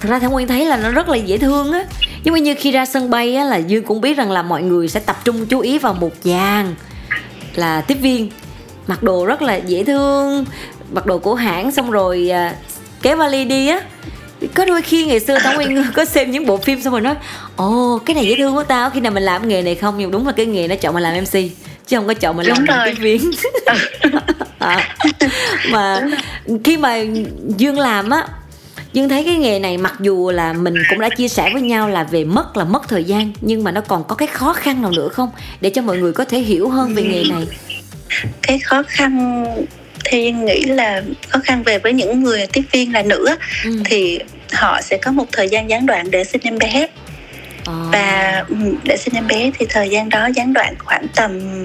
thật 0.00 0.08
ra 0.08 0.18
thảo 0.18 0.30
nguyên 0.30 0.48
thấy 0.48 0.64
là 0.64 0.76
nó 0.76 0.90
rất 0.90 1.08
là 1.08 1.16
dễ 1.16 1.38
thương 1.38 1.72
á. 1.72 1.84
Nhưng 2.24 2.34
mà 2.34 2.40
như 2.40 2.54
khi 2.58 2.72
ra 2.72 2.86
sân 2.86 3.10
bay 3.10 3.36
á 3.36 3.44
là 3.44 3.56
dương 3.56 3.84
cũng 3.84 4.00
biết 4.00 4.16
rằng 4.16 4.30
là 4.30 4.42
mọi 4.42 4.62
người 4.62 4.88
sẽ 4.88 5.00
tập 5.00 5.16
trung 5.24 5.46
chú 5.46 5.60
ý 5.60 5.78
vào 5.78 5.94
một 5.94 6.12
dàn 6.22 6.74
là 7.54 7.80
tiếp 7.80 7.94
viên. 7.94 8.30
Mặc 8.86 9.02
đồ 9.02 9.26
rất 9.26 9.42
là 9.42 9.54
dễ 9.54 9.84
thương 9.84 10.44
mặc 10.92 11.06
đồ 11.06 11.18
của 11.18 11.34
hãng 11.34 11.72
xong 11.72 11.90
rồi 11.90 12.30
à, 12.30 12.54
kéo 13.02 13.16
vali 13.16 13.44
đi 13.44 13.68
á. 13.68 13.80
Có 14.54 14.64
đôi 14.64 14.82
khi 14.82 15.06
ngày 15.06 15.20
xưa 15.20 15.38
Thảo 15.38 15.54
Nguyên 15.54 15.84
có 15.94 16.04
xem 16.04 16.30
những 16.30 16.46
bộ 16.46 16.56
phim 16.56 16.82
xong 16.82 16.92
rồi 16.92 17.00
nói 17.00 17.14
Ồ 17.56 18.00
cái 18.06 18.14
này 18.14 18.26
dễ 18.26 18.34
thương 18.36 18.56
quá 18.56 18.64
tao 18.64 18.90
Khi 18.90 19.00
nào 19.00 19.12
mình 19.12 19.22
làm 19.22 19.48
nghề 19.48 19.62
này 19.62 19.74
không? 19.74 19.94
Nhưng 19.98 20.10
đúng 20.10 20.26
là 20.26 20.32
cái 20.32 20.46
nghề 20.46 20.68
nó 20.68 20.74
chọn 20.74 20.94
mình 20.94 21.02
làm 21.02 21.14
MC 21.24 21.32
Chứ 21.86 21.96
không 21.96 22.06
có 22.06 22.14
chọn 22.14 22.36
mình 22.36 22.46
làm 22.46 22.66
tiếp 22.84 22.94
viên. 22.98 23.30
À, 24.58 24.96
Mà 25.70 26.02
khi 26.64 26.76
mà 26.76 26.98
Dương 27.56 27.78
làm 27.78 28.10
á 28.10 28.26
Dương 28.96 29.08
thấy 29.08 29.24
cái 29.24 29.36
nghề 29.36 29.58
này 29.58 29.78
mặc 29.78 29.94
dù 30.00 30.30
là 30.30 30.52
mình 30.52 30.74
cũng 30.90 31.00
đã 31.00 31.08
chia 31.08 31.28
sẻ 31.28 31.50
với 31.52 31.62
nhau 31.62 31.88
là 31.88 32.04
về 32.04 32.24
mất 32.24 32.56
là 32.56 32.64
mất 32.64 32.88
thời 32.88 33.04
gian 33.04 33.32
Nhưng 33.40 33.64
mà 33.64 33.70
nó 33.70 33.80
còn 33.80 34.04
có 34.08 34.16
cái 34.16 34.28
khó 34.28 34.52
khăn 34.52 34.82
nào 34.82 34.90
nữa 34.90 35.08
không 35.08 35.30
Để 35.60 35.70
cho 35.70 35.82
mọi 35.82 35.98
người 35.98 36.12
có 36.12 36.24
thể 36.24 36.38
hiểu 36.38 36.68
hơn 36.68 36.94
về 36.94 37.02
nghề 37.02 37.24
này 37.30 37.46
Cái 38.42 38.58
khó 38.58 38.82
khăn 38.88 39.44
thì 40.04 40.18
Yên 40.18 40.44
nghĩ 40.44 40.62
là 40.64 41.02
khó 41.28 41.38
khăn 41.44 41.62
về 41.62 41.78
với 41.78 41.92
những 41.92 42.22
người 42.22 42.46
tiếp 42.52 42.62
viên 42.72 42.92
là 42.92 43.02
nữ 43.02 43.26
ừ. 43.64 43.82
thì 43.84 44.18
họ 44.52 44.80
sẽ 44.82 44.98
có 44.98 45.10
một 45.10 45.26
thời 45.32 45.48
gian 45.48 45.70
gián 45.70 45.86
đoạn 45.86 46.10
để 46.10 46.24
sinh 46.24 46.40
em 46.44 46.58
bé 46.58 46.88
à. 47.64 47.72
và 47.92 48.44
ừ, 48.48 48.56
để 48.84 48.96
sinh 48.96 49.14
em 49.14 49.26
bé 49.26 49.50
thì 49.58 49.66
thời 49.68 49.88
gian 49.88 50.08
đó 50.08 50.28
gián 50.34 50.52
đoạn 50.52 50.74
khoảng 50.84 51.06
tầm 51.16 51.64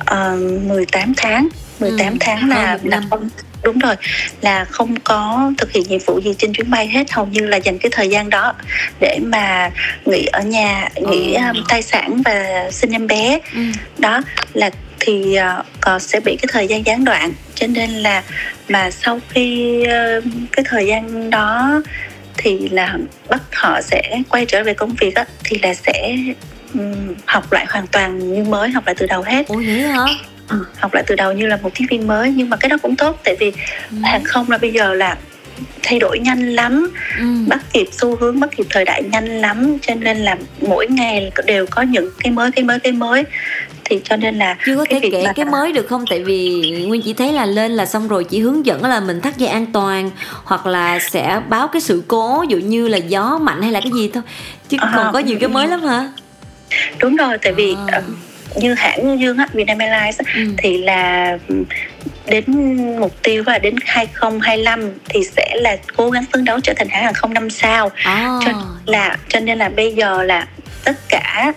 uh, 0.00 0.62
18 0.66 1.12
tháng 1.16 1.48
18 1.80 2.12
Ừ, 2.12 2.16
tháng 2.20 2.48
là 2.48 2.56
là 2.56 2.78
năm. 2.82 3.04
không 3.10 3.28
đúng 3.68 3.78
rồi 3.78 3.94
là 4.40 4.64
không 4.64 5.00
có 5.00 5.52
thực 5.58 5.72
hiện 5.72 5.82
nhiệm 5.88 6.00
vụ 6.06 6.20
gì 6.20 6.34
trên 6.38 6.52
chuyến 6.52 6.70
bay 6.70 6.88
hết 6.88 7.12
hầu 7.12 7.26
như 7.26 7.46
là 7.46 7.56
dành 7.56 7.78
cái 7.78 7.90
thời 7.94 8.08
gian 8.08 8.30
đó 8.30 8.54
để 9.00 9.18
mà 9.22 9.70
nghỉ 10.06 10.26
ở 10.26 10.42
nhà 10.42 10.88
nghỉ 11.10 11.34
Ừ. 11.34 11.42
um, 11.46 11.64
thai 11.68 11.82
sản 11.82 12.22
và 12.24 12.68
sinh 12.70 12.90
em 12.90 13.06
bé 13.06 13.38
ừ. 13.54 13.60
đó 13.98 14.20
là 14.54 14.70
thì 15.00 15.36
uh, 15.60 15.66
còn 15.80 16.00
sẽ 16.00 16.20
bị 16.20 16.36
cái 16.42 16.48
thời 16.52 16.66
gian 16.68 16.86
gián 16.86 17.04
đoạn 17.04 17.32
cho 17.54 17.66
nên 17.66 17.90
là 17.90 18.22
mà 18.68 18.90
sau 18.90 19.20
khi 19.28 19.78
uh, 20.18 20.24
cái 20.52 20.64
thời 20.68 20.86
gian 20.86 21.30
đó 21.30 21.82
thì 22.36 22.68
là 22.68 22.96
bắt 23.28 23.42
họ 23.52 23.80
sẽ 23.82 24.02
quay 24.28 24.46
trở 24.46 24.62
về 24.64 24.74
công 24.74 24.94
việc 25.00 25.14
á, 25.14 25.24
thì 25.44 25.58
là 25.62 25.74
sẽ 25.74 26.16
ừm, 26.74 27.14
học 27.26 27.52
lại 27.52 27.66
hoàn 27.68 27.86
toàn 27.86 28.34
như 28.34 28.44
mới 28.44 28.70
học 28.70 28.86
lại 28.86 28.94
từ 28.98 29.06
đầu 29.06 29.22
hết 29.22 29.48
Ủa 29.48 29.56
vậy 29.56 29.80
hả 29.82 30.04
Ừ, 30.48 30.64
học 30.78 30.94
lại 30.94 31.04
từ 31.06 31.14
đầu 31.14 31.32
như 31.32 31.46
là 31.46 31.58
một 31.62 31.70
tiếp 31.74 31.84
viên 31.90 32.06
mới 32.06 32.32
nhưng 32.36 32.50
mà 32.50 32.56
cái 32.56 32.68
đó 32.68 32.76
cũng 32.82 32.96
tốt 32.96 33.20
tại 33.24 33.36
vì 33.40 33.52
ừ. 33.90 33.96
hàng 34.04 34.24
không 34.24 34.50
là 34.50 34.58
bây 34.58 34.72
giờ 34.72 34.94
là 34.94 35.16
thay 35.82 35.98
đổi 35.98 36.18
nhanh 36.18 36.52
lắm 36.54 36.90
Ừ. 37.18 37.24
bắt 37.48 37.58
kịp 37.72 37.88
xu 37.92 38.16
hướng 38.16 38.40
bắt 38.40 38.50
kịp 38.56 38.66
thời 38.70 38.84
đại 38.84 39.02
nhanh 39.02 39.40
lắm 39.40 39.78
cho 39.82 39.94
nên 39.94 40.16
là 40.18 40.36
mỗi 40.68 40.86
ngày 40.86 41.30
đều 41.46 41.66
có 41.70 41.82
những 41.82 42.10
cái 42.18 42.32
mới 42.32 42.50
cái 42.52 42.64
mới 42.64 42.78
cái 42.80 42.92
mới 42.92 43.24
thì 43.84 44.00
cho 44.04 44.16
nên 44.16 44.38
là 44.38 44.56
chưa 44.66 44.76
có 44.76 44.84
cái 44.90 45.00
thể 45.00 45.08
kể 45.12 45.22
mà- 45.26 45.32
cái 45.32 45.44
mới 45.44 45.72
được 45.72 45.86
không 45.88 46.04
tại 46.10 46.24
vì 46.24 46.60
nguyên 46.88 47.02
chỉ 47.02 47.12
thấy 47.12 47.32
là 47.32 47.46
lên 47.46 47.72
là 47.72 47.86
xong 47.86 48.08
rồi 48.08 48.24
chỉ 48.24 48.40
hướng 48.40 48.66
dẫn 48.66 48.84
là 48.84 49.00
mình 49.00 49.20
thắt 49.20 49.36
dây 49.36 49.48
an 49.48 49.66
toàn 49.72 50.10
hoặc 50.44 50.66
là 50.66 50.98
sẽ 50.98 51.40
báo 51.48 51.68
cái 51.68 51.80
sự 51.82 52.02
cố 52.08 52.44
dụ 52.48 52.56
như 52.58 52.88
là 52.88 52.96
gió 52.98 53.38
mạnh 53.42 53.62
hay 53.62 53.72
là 53.72 53.80
cái 53.80 53.92
gì 53.94 54.10
thôi 54.14 54.22
chứ 54.68 54.76
Ờ. 54.80 54.92
còn 54.96 55.12
có 55.12 55.18
nhiều 55.18 55.36
cái 55.40 55.48
mới 55.48 55.66
lắm 55.68 55.82
hả 55.82 56.08
đúng 56.98 57.16
rồi 57.16 57.38
tại 57.42 57.52
vì 57.52 57.74
À. 57.86 58.02
như 58.56 58.74
hãng 58.74 59.20
dương 59.20 59.38
á 59.38 59.46
Vietnam 59.52 59.78
Airlines 59.78 60.18
á, 60.18 60.32
ừ. 60.34 60.40
thì 60.58 60.78
là 60.78 61.38
ừm, 61.48 61.64
đến 62.26 62.44
mục 63.00 63.22
tiêu 63.22 63.42
là 63.46 63.58
đến 63.58 63.74
2025 63.84 64.92
thì 65.08 65.20
sẽ 65.36 65.56
là 65.56 65.76
cố 65.96 66.10
gắng 66.10 66.24
phấn 66.32 66.44
đấu 66.44 66.60
trở 66.60 66.72
thành 66.76 66.88
hãng 66.88 67.04
hàng 67.04 67.14
không 67.14 67.34
năm 67.34 67.50
sao 67.50 67.90
à. 67.94 68.38
cho 68.44 68.52
là 68.86 69.16
cho 69.28 69.40
nên 69.40 69.58
là 69.58 69.68
bây 69.68 69.92
giờ 69.92 70.22
là 70.22 70.46
tất 70.84 70.96
cả 71.08 71.52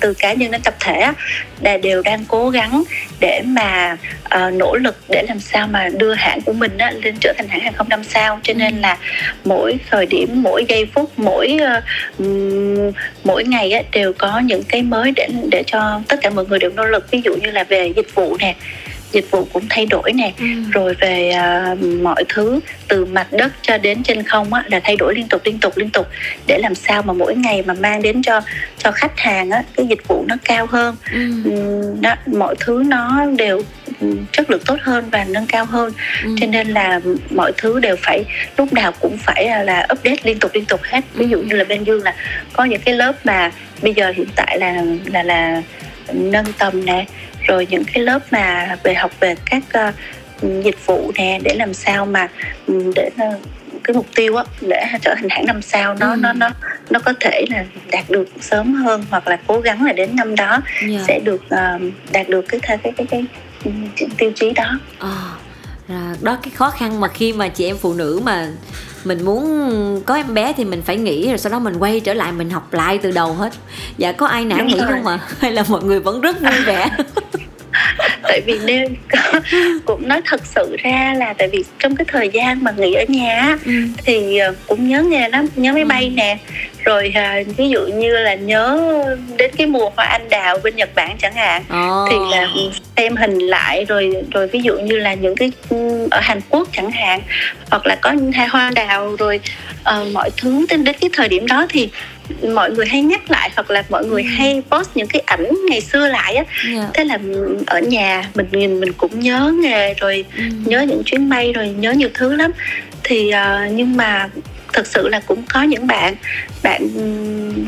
từ 0.00 0.14
cá 0.14 0.32
nhân 0.32 0.50
đến 0.50 0.60
tập 0.62 0.74
thể 0.80 1.12
là 1.60 1.76
đều 1.78 2.02
đang 2.02 2.24
cố 2.28 2.50
gắng 2.50 2.82
để 3.20 3.42
mà 3.44 3.96
ờ, 4.24 4.50
nỗ 4.50 4.76
lực 4.76 4.96
để 5.08 5.22
làm 5.28 5.40
sao 5.40 5.66
mà 5.66 5.88
đưa 5.98 6.14
hãng 6.14 6.40
của 6.40 6.52
mình 6.52 6.78
á, 6.78 6.92
lên 7.02 7.14
trở 7.20 7.32
thành 7.38 7.48
hãng 7.48 7.60
hàng 7.60 7.72
không 7.72 7.88
năm 7.88 8.04
sao. 8.04 8.40
Cho 8.42 8.54
nên 8.54 8.80
là 8.80 8.98
mỗi 9.44 9.78
thời 9.90 10.06
điểm 10.06 10.42
mỗi 10.42 10.64
giây 10.68 10.86
phút 10.94 11.18
mỗi 11.18 11.58
ừm, 12.18 12.90
mỗi 13.24 13.44
ngày 13.44 13.72
á, 13.72 13.82
đều 13.92 14.12
có 14.12 14.38
những 14.38 14.62
cái 14.68 14.82
mới 14.82 15.12
để 15.16 15.28
để 15.50 15.62
cho 15.66 16.00
tất 16.08 16.16
cả 16.22 16.30
mọi 16.30 16.46
người 16.46 16.58
đều 16.58 16.70
nỗ 16.70 16.84
lực. 16.84 17.10
Ví 17.10 17.20
dụ 17.24 17.34
như 17.34 17.50
là 17.50 17.64
về 17.64 17.92
dịch 17.96 18.14
vụ 18.14 18.36
nè 18.40 18.54
dịch 19.14 19.30
vụ 19.30 19.44
cũng 19.52 19.64
thay 19.70 19.86
đổi 19.86 20.12
nè 20.12 20.32
Ừ. 20.40 20.46
rồi 20.72 20.94
về 21.00 21.30
à, 21.30 21.74
mọi 22.02 22.24
thứ 22.28 22.60
từ 22.88 23.04
mặt 23.04 23.26
đất 23.32 23.52
cho 23.62 23.78
đến 23.78 24.02
trên 24.02 24.22
không 24.22 24.54
á, 24.54 24.64
là 24.66 24.80
thay 24.84 24.96
đổi 24.96 25.14
liên 25.14 25.28
tục 25.28 25.40
liên 25.44 25.58
tục 25.58 25.72
liên 25.76 25.90
tục 25.90 26.06
để 26.46 26.58
làm 26.58 26.74
sao 26.74 27.02
mà 27.02 27.12
mỗi 27.12 27.34
ngày 27.36 27.62
mà 27.62 27.74
mang 27.74 28.02
đến 28.02 28.22
cho 28.22 28.40
cho 28.78 28.90
khách 28.90 29.18
hàng 29.18 29.50
á, 29.50 29.62
cái 29.76 29.86
dịch 29.86 30.08
vụ 30.08 30.24
nó 30.28 30.36
cao 30.44 30.66
hơn 30.66 30.96
Ừ. 31.12 31.18
Ừm, 31.44 32.00
đó, 32.00 32.14
mọi 32.26 32.54
thứ 32.60 32.82
nó 32.86 33.24
đều 33.38 33.62
ừm, 34.00 34.26
chất 34.32 34.50
lượng 34.50 34.62
tốt 34.66 34.76
hơn 34.82 35.04
và 35.10 35.24
nâng 35.28 35.46
cao 35.46 35.64
hơn 35.64 35.92
Ừ. 36.24 36.30
cho 36.40 36.46
nên 36.46 36.68
là 36.68 37.00
mọi 37.30 37.52
thứ 37.56 37.80
đều 37.80 37.96
phải 38.02 38.24
lúc 38.56 38.72
nào 38.72 38.92
cũng 39.00 39.16
phải 39.18 39.44
là, 39.48 39.62
là 39.62 39.86
update 39.92 40.16
liên 40.24 40.38
tục 40.38 40.50
liên 40.54 40.64
tục 40.64 40.80
hết 40.82 41.00
ví 41.14 41.28
dụ 41.28 41.38
như 41.42 41.56
là 41.56 41.64
bên 41.64 41.84
dương 41.84 42.02
là 42.02 42.14
có 42.52 42.64
những 42.64 42.80
cái 42.84 42.94
lớp 42.94 43.26
mà 43.26 43.50
bây 43.82 43.94
giờ 43.94 44.12
hiện 44.16 44.28
tại 44.36 44.58
là 44.58 44.82
là 45.12 45.22
là 45.22 45.62
nâng 46.12 46.44
tầm 46.58 46.84
nè 46.86 47.04
rồi 47.44 47.66
những 47.70 47.84
cái 47.94 48.02
lớp 48.04 48.18
mà 48.32 48.76
về 48.84 48.94
học 48.94 49.10
về 49.20 49.34
các 49.50 49.62
ờ, 49.72 49.92
dịch 50.64 50.86
vụ 50.86 51.12
nè 51.16 51.38
để 51.42 51.54
làm 51.54 51.74
sao 51.74 52.06
mà 52.06 52.28
ừm, 52.66 52.92
để 52.94 53.10
ờ, 53.18 53.38
cái 53.84 53.94
mục 53.94 54.06
tiêu 54.14 54.36
á 54.36 54.44
để 54.60 54.82
trở 55.02 55.14
thành 55.14 55.28
hãng 55.30 55.46
năm 55.46 55.62
sao 55.62 55.94
nó 56.00 56.10
Ừ. 56.10 56.16
nó 56.16 56.32
nó 56.32 56.50
nó 56.90 57.00
có 57.04 57.12
thể 57.20 57.44
là 57.50 57.64
đạt 57.90 58.04
được 58.10 58.28
sớm 58.40 58.74
hơn 58.74 59.04
hoặc 59.10 59.28
là 59.28 59.38
cố 59.46 59.60
gắng 59.60 59.84
là 59.84 59.92
đến 59.92 60.16
năm 60.16 60.34
đó 60.36 60.60
Dạ. 60.88 60.98
sẽ 61.08 61.20
được 61.24 61.42
ờ, 61.48 61.78
đạt 62.12 62.28
được 62.28 62.44
cái 62.48 62.60
cái 62.60 62.78
cái 62.82 62.92
cái, 62.96 63.06
cái, 63.10 63.24
cái 63.96 64.08
tiêu 64.18 64.32
chí 64.34 64.50
đó 64.50 64.78
À, 65.88 66.14
đó 66.22 66.38
cái 66.42 66.50
khó 66.54 66.70
khăn 66.70 67.00
mà 67.00 67.08
khi 67.08 67.32
mà 67.32 67.48
chị 67.48 67.66
em 67.66 67.76
phụ 67.78 67.94
nữ 67.94 68.20
mà 68.24 68.48
mình 69.04 69.24
muốn 69.24 70.02
có 70.06 70.14
em 70.14 70.34
bé 70.34 70.52
thì 70.56 70.64
mình 70.64 70.82
phải 70.82 70.96
nghỉ 70.96 71.28
rồi 71.28 71.38
sau 71.38 71.52
đó 71.52 71.58
mình 71.58 71.76
quay 71.78 72.00
trở 72.00 72.14
lại 72.14 72.32
mình 72.32 72.50
học 72.50 72.72
lại 72.72 72.98
từ 72.98 73.10
đầu 73.10 73.34
hết. 73.34 73.52
Dạ 73.98 74.12
có 74.12 74.26
ai 74.26 74.44
nản 74.44 74.66
nghỉ 74.66 74.80
không 74.88 75.06
ạ? 75.06 75.18
Hay 75.38 75.52
là 75.52 75.64
mọi 75.68 75.82
người 75.82 76.00
vẫn 76.00 76.20
rất 76.20 76.40
vui 76.40 76.64
vẻ 76.66 76.90
tại 78.22 78.40
vì 78.46 78.58
nếu 78.64 78.88
cũng 79.84 80.08
nói 80.08 80.20
thật 80.24 80.46
sự 80.46 80.76
ra 80.82 81.14
là 81.16 81.32
tại 81.32 81.48
vì 81.48 81.64
trong 81.78 81.96
cái 81.96 82.04
thời 82.08 82.28
gian 82.28 82.64
mà 82.64 82.70
nghỉ 82.76 82.94
ở 82.94 83.04
nhà 83.08 83.58
ừ. 83.66 83.72
thì 84.04 84.38
ờ, 84.38 84.54
cũng 84.66 84.88
nhớ 84.88 85.02
nghe 85.02 85.28
lắm 85.28 85.46
nhớ 85.56 85.72
máy 85.72 85.84
bay 85.84 86.04
ừ. 86.04 86.10
nè 86.16 86.38
rồi 86.84 87.12
à, 87.14 87.38
ví 87.56 87.68
dụ 87.68 87.86
như 87.86 88.10
là 88.10 88.34
nhớ 88.34 88.78
đến 89.36 89.50
cái 89.56 89.66
mùa 89.66 89.90
hoa 89.96 90.06
anh 90.06 90.28
đào 90.28 90.58
bên 90.62 90.76
Nhật 90.76 90.94
Bản 90.94 91.16
chẳng 91.18 91.34
hạn 91.34 91.62
oh. 91.62 92.08
thì 92.10 92.16
là 92.30 92.48
xem 92.96 93.16
hình 93.16 93.38
lại 93.38 93.84
rồi 93.84 94.14
rồi 94.30 94.48
ví 94.48 94.60
dụ 94.62 94.78
như 94.78 94.96
là 94.96 95.14
những 95.14 95.36
cái 95.36 95.52
ừ, 95.70 96.08
ở 96.10 96.20
Hàn 96.20 96.40
Quốc 96.48 96.68
chẳng 96.72 96.90
hạn 96.90 97.20
hoặc 97.70 97.86
là 97.86 97.96
có 98.00 98.14
hai 98.34 98.46
hoa 98.46 98.70
đào 98.74 99.16
rồi 99.18 99.40
uh, 99.80 100.12
mọi 100.12 100.30
thứ 100.36 100.66
đến 100.70 100.84
đến 100.84 100.96
cái 101.00 101.10
thời 101.12 101.28
điểm 101.28 101.46
đó 101.46 101.66
thì 101.68 101.88
mọi 102.54 102.70
người 102.70 102.86
hay 102.86 103.02
nhắc 103.02 103.30
lại 103.30 103.50
hoặc 103.56 103.70
là 103.70 103.82
mọi 103.88 104.06
người 104.06 104.22
ừ. 104.22 104.28
hay 104.28 104.62
post 104.70 104.90
những 104.94 105.06
cái 105.06 105.22
ảnh 105.26 105.50
ngày 105.70 105.80
xưa 105.80 106.08
lại 106.08 106.34
á 106.34 106.44
yeah. 106.44 106.76
Dạ. 106.76 106.90
thế 106.94 107.04
là 107.04 107.18
ở 107.66 107.80
nhà 107.80 108.28
mình 108.34 108.46
nhìn 108.52 108.80
mình 108.80 108.92
cũng 108.92 109.20
nhớ 109.20 109.52
nghề 109.62 109.94
rồi 109.94 110.24
ừ. 110.36 110.42
nhớ 110.64 110.80
những 110.80 111.02
chuyến 111.04 111.28
bay 111.28 111.52
rồi 111.52 111.68
nhớ 111.68 111.92
nhiều 111.92 112.08
thứ 112.14 112.36
lắm 112.36 112.50
thì 113.04 113.32
uh, 113.34 113.72
nhưng 113.72 113.96
mà 113.96 114.28
thực 114.72 114.86
sự 114.86 115.08
là 115.08 115.20
cũng 115.26 115.42
có 115.54 115.62
những 115.62 115.86
bạn 115.86 116.14
bạn 116.62 116.88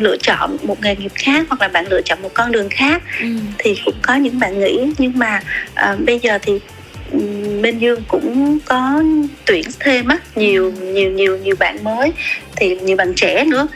lựa 0.01 0.17
chọn 0.17 0.57
một 0.63 0.83
nghề 0.83 0.97
nghiệp 0.97 1.13
khác 1.15 1.47
hoặc 1.49 1.61
là 1.61 1.69
bạn 1.69 1.87
lựa 1.91 2.03
chọn 2.03 2.23
một 2.23 2.31
con 2.35 2.53
đường 2.53 2.69
khác 2.71 3.03
ừ. 3.21 3.27
thì 3.59 3.77
cũng 3.85 3.95
có 4.03 4.15
những 4.15 4.39
bạn 4.39 4.61
nghĩ 4.61 4.79
nhưng 4.99 5.13
mà 5.17 5.41
uh, 5.93 6.01
bây 6.07 6.19
giờ 6.19 6.39
thì 6.43 6.53
bên 7.63 7.79
dương 7.79 8.03
cũng 8.09 8.59
có 8.65 9.03
tuyển 9.45 9.65
thêm 9.81 10.09
á 10.09 10.19
nhiều 10.35 10.73
nhiều 10.73 11.11
nhiều 11.11 11.37
nhiều 11.37 11.57
bạn 11.59 11.85
mới 11.85 12.13
thì 12.57 12.77
nhiều 12.77 12.97
bạn 12.97 13.13
trẻ 13.17 13.45
nữa 13.45 13.67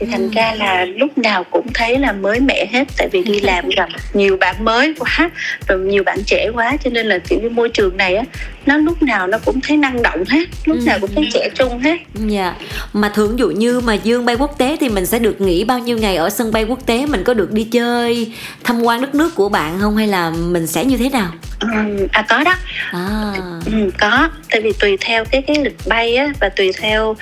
thì 0.00 0.06
thành 0.06 0.22
ừ. 0.22 0.30
ra 0.34 0.54
là 0.54 0.84
lúc 0.84 1.18
nào 1.18 1.44
cũng 1.44 1.66
thấy 1.74 1.98
là 1.98 2.12
mới 2.12 2.40
mẻ 2.40 2.66
hết 2.72 2.88
tại 2.96 3.08
vì 3.12 3.22
đi 3.22 3.40
làm 3.40 3.68
gặp 3.76 3.88
nhiều 4.14 4.36
bạn 4.36 4.64
mới 4.64 4.94
quá 4.98 5.30
rồi 5.68 5.78
nhiều 5.78 6.02
bạn 6.04 6.18
trẻ 6.26 6.50
quá 6.54 6.76
cho 6.84 6.90
nên 6.90 7.06
là 7.06 7.18
kiểu 7.18 7.40
như 7.42 7.50
môi 7.50 7.68
trường 7.68 7.96
này 7.96 8.14
á 8.14 8.24
nó 8.66 8.76
lúc 8.76 9.02
nào 9.02 9.26
nó 9.26 9.38
cũng 9.44 9.60
thấy 9.60 9.76
năng 9.76 10.02
động 10.02 10.24
hết 10.28 10.48
lúc 10.64 10.76
ừ. 10.78 10.84
nào 10.86 10.98
cũng 11.00 11.10
thấy 11.14 11.28
trẻ 11.32 11.48
trung 11.54 11.78
hết 11.78 11.96
dạ 12.14 12.42
yeah. 12.42 12.56
mà 12.92 13.08
thường 13.08 13.38
dụ 13.38 13.50
như 13.50 13.80
mà 13.80 13.94
dương 13.94 14.26
bay 14.26 14.36
quốc 14.36 14.58
tế 14.58 14.76
thì 14.80 14.88
mình 14.88 15.06
sẽ 15.06 15.18
được 15.18 15.40
nghỉ 15.40 15.64
bao 15.64 15.78
nhiêu 15.78 15.98
ngày 15.98 16.16
ở 16.16 16.30
sân 16.30 16.52
bay 16.52 16.64
quốc 16.64 16.86
tế 16.86 17.06
mình 17.06 17.24
có 17.24 17.34
được 17.34 17.52
đi 17.52 17.64
chơi 17.64 18.32
tham 18.64 18.82
quan 18.82 19.00
đất 19.00 19.14
nước 19.14 19.34
của 19.34 19.48
bạn 19.48 19.78
không 19.80 19.96
hay 19.96 20.06
là 20.06 20.30
mình 20.30 20.66
sẽ 20.66 20.84
như 20.84 20.96
thế 20.96 21.08
nào 21.08 21.32
ừ, 21.60 22.06
à 22.12 22.22
có 22.28 22.44
đó 22.44 22.54
à. 22.90 23.32
ừ, 23.66 23.90
có 23.98 24.28
tại 24.50 24.60
vì 24.60 24.72
tùy 24.72 24.96
theo 25.00 25.24
cái 25.24 25.42
cái 25.42 25.56
lịch 25.64 25.76
bay 25.86 26.16
á 26.16 26.26
và 26.40 26.48
tùy 26.48 26.72
theo 26.80 27.10
uh, 27.10 27.18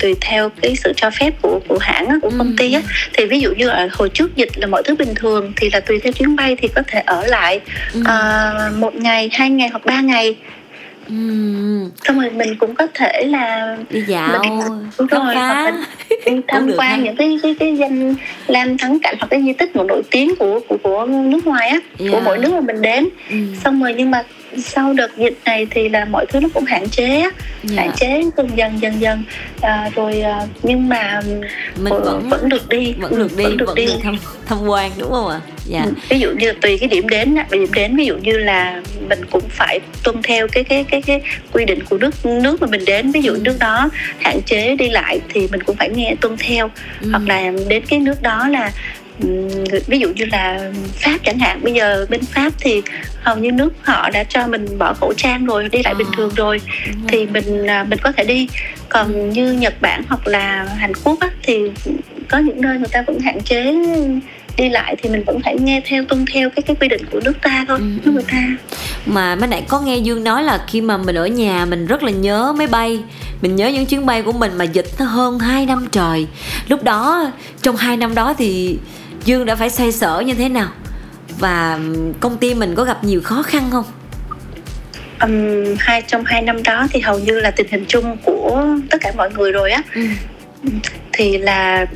tùy 0.00 0.14
theo 0.20 0.48
cái 0.62 0.76
sự 0.76 0.92
cho 0.96 1.10
phép 1.10 1.34
của 1.42 1.60
của 1.68 1.78
hãng 1.80 2.06
á, 2.06 2.16
của 2.22 2.28
ừ. 2.28 2.34
công 2.38 2.56
ty 2.56 2.72
á 2.72 2.82
thì 3.12 3.26
ví 3.26 3.40
dụ 3.40 3.54
như 3.54 3.68
ở 3.68 3.88
hồi 3.92 4.08
trước 4.08 4.36
dịch 4.36 4.58
là 4.58 4.66
mọi 4.66 4.82
thứ 4.82 4.94
bình 4.94 5.14
thường 5.14 5.52
thì 5.56 5.70
là 5.72 5.80
tùy 5.80 5.98
theo 6.02 6.12
chuyến 6.12 6.36
bay 6.36 6.56
thì 6.56 6.68
có 6.68 6.82
thể 6.86 7.00
ở 7.00 7.26
lại 7.26 7.60
ừ. 7.92 8.00
uh, 8.00 8.78
một 8.78 8.94
ngày 8.94 9.30
hai 9.32 9.50
ngày 9.50 9.68
hoặc 9.68 9.84
ba 9.84 10.00
ngày 10.00 10.36
Uhm. 11.14 11.90
xong 12.04 12.20
rồi 12.20 12.30
mình 12.30 12.56
cũng 12.56 12.74
có 12.74 12.86
thể 12.94 13.24
là 13.24 13.76
đi 13.90 14.02
dạo 14.06 14.38
mình, 14.38 14.90
đúng 14.98 15.06
rồi 15.08 15.34
đi 16.08 16.09
tham 16.48 16.70
quan 16.76 17.04
những 17.04 17.16
cái 17.16 17.38
cái 17.42 17.54
cái 17.60 17.76
danh 17.76 18.14
lam 18.46 18.78
thắng 18.78 18.98
cảnh 19.02 19.16
hoặc 19.20 19.26
cái 19.30 19.42
di 19.42 19.52
tích 19.52 19.76
nổi 19.76 20.02
tiếng 20.10 20.36
của 20.36 20.60
của 20.68 20.76
của 20.82 21.06
nước 21.06 21.46
ngoài 21.46 21.68
á 21.68 21.78
yeah. 21.98 22.12
của 22.12 22.20
mỗi 22.24 22.38
nước 22.38 22.52
mà 22.52 22.60
mình 22.60 22.82
đến 22.82 23.08
ừ. 23.30 23.36
xong 23.64 23.82
rồi 23.82 23.94
nhưng 23.96 24.10
mà 24.10 24.22
sau 24.58 24.92
đợt 24.92 25.16
dịch 25.16 25.38
này 25.44 25.66
thì 25.70 25.88
là 25.88 26.04
mọi 26.04 26.26
thứ 26.26 26.40
nó 26.40 26.48
cũng 26.54 26.64
hạn 26.64 26.88
chế 26.88 27.06
yeah. 27.06 27.34
hạn 27.76 27.90
chế 27.96 28.22
dần 28.36 28.48
dần 28.56 28.80
dần 28.80 29.00
dần 29.00 29.22
à, 29.60 29.90
rồi 29.94 30.20
à, 30.20 30.46
nhưng 30.62 30.88
mà 30.88 31.20
mình 31.76 31.94
vẫn 32.04 32.28
vẫn 32.28 32.48
được 32.48 32.68
đi 32.68 32.94
vẫn 32.98 33.16
được 33.16 33.36
đi 33.36 33.44
vẫn 33.44 33.56
được, 33.56 33.66
vẫn 33.66 33.74
đi. 33.74 33.86
được 33.86 33.98
tham 34.02 34.16
tham 34.46 34.58
quan 34.66 34.90
đúng 34.98 35.10
không 35.10 35.28
ạ 35.28 35.40
dạ. 35.64 35.82
Ừ, 35.84 35.92
ví 36.08 36.18
dụ 36.18 36.30
như 36.30 36.52
tùy 36.52 36.78
cái 36.78 36.88
điểm 36.88 37.08
đến 37.08 37.36
điểm 37.50 37.72
đến 37.74 37.96
ví 37.96 38.06
dụ 38.06 38.16
như 38.16 38.38
là 38.38 38.82
mình 39.08 39.24
cũng 39.30 39.42
phải 39.48 39.80
tuân 40.04 40.22
theo 40.22 40.48
cái 40.48 40.64
cái 40.64 40.84
cái 40.84 41.02
cái 41.02 41.20
quy 41.52 41.64
định 41.64 41.84
của 41.90 41.98
nước 41.98 42.26
nước 42.26 42.60
mà 42.60 42.66
mình 42.70 42.84
đến 42.84 43.10
ví 43.10 43.20
dụ 43.20 43.32
ừ. 43.32 43.40
nước 43.44 43.56
đó 43.60 43.90
hạn 44.18 44.40
chế 44.46 44.76
đi 44.76 44.88
lại 44.88 45.20
thì 45.28 45.48
mình 45.52 45.62
cũng 45.62 45.76
phải 45.76 45.90
nghe 45.90 46.09
tuân 46.16 46.36
theo 46.38 46.70
ừ. 47.00 47.08
hoặc 47.10 47.22
là 47.26 47.52
đến 47.68 47.82
cái 47.88 47.98
nước 47.98 48.22
đó 48.22 48.48
là 48.48 48.72
ví 49.86 49.98
dụ 49.98 50.08
như 50.08 50.24
là 50.24 50.70
pháp 50.92 51.18
chẳng 51.24 51.38
hạn 51.38 51.60
bây 51.62 51.72
giờ 51.72 52.06
bên 52.10 52.20
pháp 52.20 52.52
thì 52.60 52.82
hầu 53.22 53.36
như 53.36 53.52
nước 53.52 53.72
họ 53.82 54.10
đã 54.10 54.24
cho 54.24 54.46
mình 54.46 54.78
bỏ 54.78 54.94
khẩu 54.94 55.12
trang 55.16 55.46
rồi 55.46 55.68
đi 55.68 55.82
lại 55.82 55.94
à, 55.94 55.98
bình 55.98 56.06
thường 56.16 56.30
rồi 56.36 56.60
thì 57.08 57.26
mình 57.26 57.66
à, 57.66 57.84
mình 57.84 57.98
có 58.02 58.12
thể 58.12 58.24
đi 58.24 58.48
còn 58.88 59.12
ừ. 59.12 59.30
như 59.32 59.52
nhật 59.52 59.74
bản 59.80 60.02
hoặc 60.08 60.26
là 60.26 60.66
hàn 60.78 60.92
quốc 61.04 61.20
á, 61.20 61.28
thì 61.42 61.70
có 62.28 62.38
những 62.38 62.60
nơi 62.60 62.78
người 62.78 62.88
ta 62.92 63.02
vẫn 63.06 63.20
hạn 63.20 63.40
chế 63.40 63.74
đi 64.60 64.68
lại 64.68 64.96
thì 65.02 65.10
mình 65.10 65.24
vẫn 65.26 65.40
phải 65.44 65.56
nghe 65.58 65.82
theo 65.84 66.04
tuân 66.04 66.24
theo 66.32 66.50
cái 66.50 66.62
cái 66.62 66.76
quy 66.80 66.88
định 66.88 67.02
của 67.12 67.20
nước 67.24 67.34
ta 67.42 67.64
thôi 67.68 67.78
ừ. 68.04 68.10
người 68.10 68.24
ta. 68.32 68.42
Mà 69.06 69.34
mới 69.36 69.48
nãy 69.48 69.64
có 69.68 69.80
nghe 69.80 69.96
dương 69.96 70.24
nói 70.24 70.42
là 70.42 70.64
khi 70.68 70.80
mà 70.80 70.96
mình 70.96 71.14
ở 71.14 71.26
nhà 71.26 71.64
mình 71.64 71.86
rất 71.86 72.02
là 72.02 72.10
nhớ 72.10 72.54
máy 72.58 72.66
bay 72.66 73.02
mình 73.42 73.56
nhớ 73.56 73.68
những 73.68 73.86
chuyến 73.86 74.06
bay 74.06 74.22
của 74.22 74.32
mình 74.32 74.58
mà 74.58 74.64
dịch 74.64 74.86
nó 74.98 75.04
hơn 75.04 75.38
2 75.38 75.66
năm 75.66 75.86
trời. 75.92 76.26
Lúc 76.68 76.84
đó 76.84 77.32
trong 77.62 77.76
hai 77.76 77.96
năm 77.96 78.14
đó 78.14 78.34
thì 78.38 78.78
dương 79.24 79.46
đã 79.46 79.54
phải 79.54 79.70
xoay 79.70 79.92
sở 79.92 80.22
như 80.26 80.34
thế 80.34 80.48
nào? 80.48 80.68
Và 81.38 81.78
công 82.20 82.38
ty 82.38 82.54
mình 82.54 82.74
có 82.74 82.84
gặp 82.84 83.04
nhiều 83.04 83.20
khó 83.24 83.42
khăn 83.42 83.68
không? 83.70 83.84
Um, 85.20 85.76
hai 85.78 86.02
trong 86.02 86.24
hai 86.24 86.42
năm 86.42 86.62
đó 86.62 86.86
thì 86.90 87.00
hầu 87.00 87.18
như 87.18 87.40
là 87.40 87.50
tình 87.50 87.66
hình 87.70 87.84
chung 87.88 88.16
của 88.24 88.66
tất 88.90 88.98
cả 89.00 89.12
mọi 89.16 89.30
người 89.30 89.52
rồi 89.52 89.70
á. 89.70 89.82
Ừ. 89.94 90.00
thì 91.12 91.38
là 91.38 91.86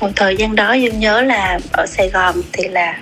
hồi 0.00 0.12
thời 0.16 0.36
gian 0.36 0.54
đó 0.54 0.72
dương 0.72 1.00
nhớ 1.00 1.20
là 1.22 1.58
ở 1.72 1.86
sài 1.86 2.08
gòn 2.08 2.34
thì 2.52 2.68
là 2.68 2.98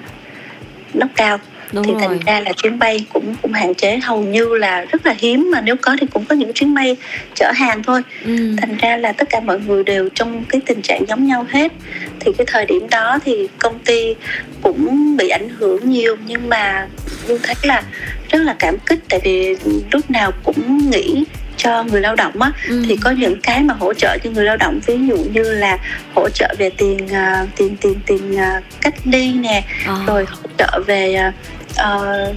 nóc 0.95 1.11
cao 1.17 1.39
Đúng 1.73 1.85
thì 1.85 1.93
rồi. 1.93 2.01
thành 2.01 2.19
ra 2.27 2.41
là 2.41 2.53
chuyến 2.53 2.79
bay 2.79 3.05
cũng 3.13 3.35
cũng 3.43 3.53
hạn 3.53 3.75
chế 3.75 3.99
hầu 3.99 4.23
như 4.23 4.57
là 4.57 4.85
rất 4.85 5.07
là 5.07 5.15
hiếm 5.19 5.51
mà 5.53 5.61
nếu 5.61 5.77
có 5.83 5.97
thì 6.01 6.07
cũng 6.07 6.25
có 6.25 6.35
những 6.35 6.53
chuyến 6.53 6.75
bay 6.75 6.97
chở 7.35 7.53
hàng 7.55 7.83
thôi 7.83 8.03
ừ. 8.25 8.57
thành 8.61 8.77
ra 8.77 8.97
là 8.97 9.13
tất 9.13 9.29
cả 9.31 9.41
mọi 9.41 9.61
người 9.61 9.85
đều 9.85 10.09
trong 10.15 10.45
cái 10.45 10.61
tình 10.67 10.83
trạng 10.83 11.07
giống 11.09 11.27
nhau 11.27 11.47
hết 11.51 11.73
thì 12.21 12.33
cái 12.39 12.47
thời 12.51 12.67
điểm 12.67 12.87
đó 12.91 13.19
thì 13.25 13.49
công 13.59 13.79
ty 13.79 14.15
cũng 14.63 15.17
bị 15.17 15.29
ảnh 15.29 15.49
hưởng 15.49 15.91
nhiều 15.91 16.17
nhưng 16.27 16.49
mà 16.49 16.87
dương 17.27 17.41
thấy 17.43 17.55
là 17.63 17.83
rất 18.31 18.39
là 18.39 18.57
cảm 18.59 18.79
kích 18.87 18.99
tại 19.09 19.21
vì 19.25 19.57
lúc 19.93 20.11
nào 20.11 20.33
cũng 20.45 20.91
nghĩ 20.91 21.25
cho 21.63 21.83
người 21.83 22.01
lao 22.01 22.15
động 22.15 22.43
á 22.43 22.53
ừ. 22.69 22.83
thì 22.89 22.97
có 22.97 23.11
những 23.11 23.41
cái 23.41 23.63
mà 23.63 23.75
hỗ 23.75 23.95
trợ 23.95 24.19
cho 24.25 24.31
người 24.31 24.45
lao 24.45 24.57
động 24.57 24.81
ví 24.87 24.99
dụ 25.09 25.17
như 25.17 25.43
là 25.43 25.79
hỗ 26.15 26.29
trợ 26.29 26.55
về 26.59 26.71
tiền 26.71 27.05
uh, 27.05 27.49
tiền 27.57 27.77
tiền 27.81 28.01
tiền 28.07 28.35
uh, 28.35 28.65
cách 28.81 28.95
ly 29.05 29.33
nè 29.33 29.65
à. 29.87 29.97
rồi 30.07 30.25
hỗ 30.29 30.49
trợ 30.59 30.81
về 30.87 31.33
uh, 31.71 32.37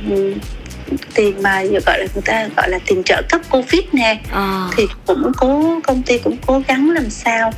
tiền 1.13 1.41
mà 1.41 1.63
gọi 1.63 1.99
là 1.99 2.05
người 2.13 2.21
ta 2.25 2.47
gọi 2.57 2.69
là 2.69 2.79
tiền 2.85 3.03
trợ 3.03 3.21
cấp 3.29 3.41
covid 3.49 3.81
nè 3.91 4.21
à. 4.31 4.67
thì 4.77 4.87
cũng 5.05 5.31
cố 5.37 5.79
công 5.83 6.03
ty 6.03 6.17
cũng 6.17 6.37
cố 6.45 6.63
gắng 6.67 6.91
làm 6.91 7.09
sao 7.09 7.51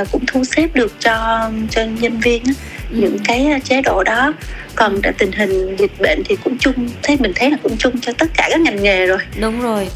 uh, 0.00 0.08
cũng 0.12 0.26
thu 0.26 0.44
xếp 0.44 0.68
được 0.74 1.00
cho 1.00 1.48
cho 1.70 1.84
nhân 2.00 2.20
viên 2.20 2.44
á, 2.44 2.52
ừ. 2.90 2.96
những 3.00 3.18
cái 3.24 3.60
chế 3.64 3.82
độ 3.82 4.02
đó 4.02 4.32
còn 4.74 5.00
tình 5.18 5.32
hình 5.32 5.76
dịch 5.76 5.92
bệnh 5.98 6.22
thì 6.28 6.36
cũng 6.44 6.58
chung 6.58 6.88
thấy 7.02 7.16
mình 7.20 7.32
thấy 7.34 7.50
là 7.50 7.56
cũng 7.62 7.76
chung 7.76 8.00
cho 8.00 8.12
tất 8.18 8.26
cả 8.36 8.48
các 8.50 8.60
ngành 8.60 8.82
nghề 8.82 9.06
rồi 9.06 9.18
đúng 9.40 9.60
rồi 9.60 9.88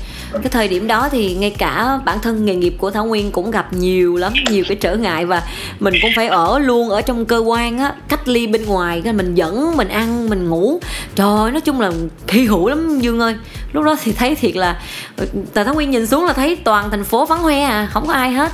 cái 0.42 0.51
thời 0.51 0.68
điểm 0.68 0.87
đó 0.87 1.09
thì 1.12 1.35
ngay 1.35 1.51
cả 1.51 1.99
bản 2.05 2.18
thân 2.20 2.44
nghề 2.44 2.55
nghiệp 2.55 2.75
của 2.79 2.90
thảo 2.90 3.05
nguyên 3.05 3.33
cũng 3.33 3.51
gặp 3.51 3.72
nhiều 3.72 4.16
lắm, 4.16 4.33
nhiều 4.51 4.64
cái 4.68 4.77
trở 4.77 4.96
ngại 4.96 5.27
và 5.27 5.42
mình 5.81 5.94
cũng 6.03 6.11
phải 6.16 6.29
ở 6.29 6.59
luôn 6.59 6.88
ở 6.88 7.03
trong 7.03 7.25
cơ 7.27 7.38
quan 7.38 7.79
á, 7.79 7.94
cách 8.09 8.29
ly 8.29 8.46
bên 8.46 8.64
ngoài, 8.64 9.01
cái 9.05 9.12
mình 9.12 9.35
dẫn, 9.35 9.77
mình 9.77 9.88
ăn, 9.88 10.29
mình 10.29 10.49
ngủ. 10.49 10.81
Trời, 11.14 11.51
nói 11.51 11.61
chung 11.61 11.81
là 11.81 11.90
khi 12.27 12.46
hữu 12.46 12.68
lắm 12.68 13.01
dương 13.01 13.20
ơi. 13.20 13.35
Lúc 13.72 13.85
đó 13.85 13.96
thì 14.03 14.12
thấy 14.12 14.35
thiệt 14.35 14.57
là 14.57 14.81
ừ, 15.16 15.27
tại 15.55 15.64
thảo 15.64 15.75
nguyên 15.75 15.90
nhìn 15.90 16.07
xuống 16.07 16.25
là 16.25 16.33
thấy 16.33 16.57
toàn 16.57 16.90
thành 16.90 17.05
phố 17.05 17.25
vắng 17.25 17.42
hoe 17.42 17.61
à 17.61 17.88
không 17.92 18.07
có 18.07 18.12
ai 18.12 18.33
hết 18.33 18.53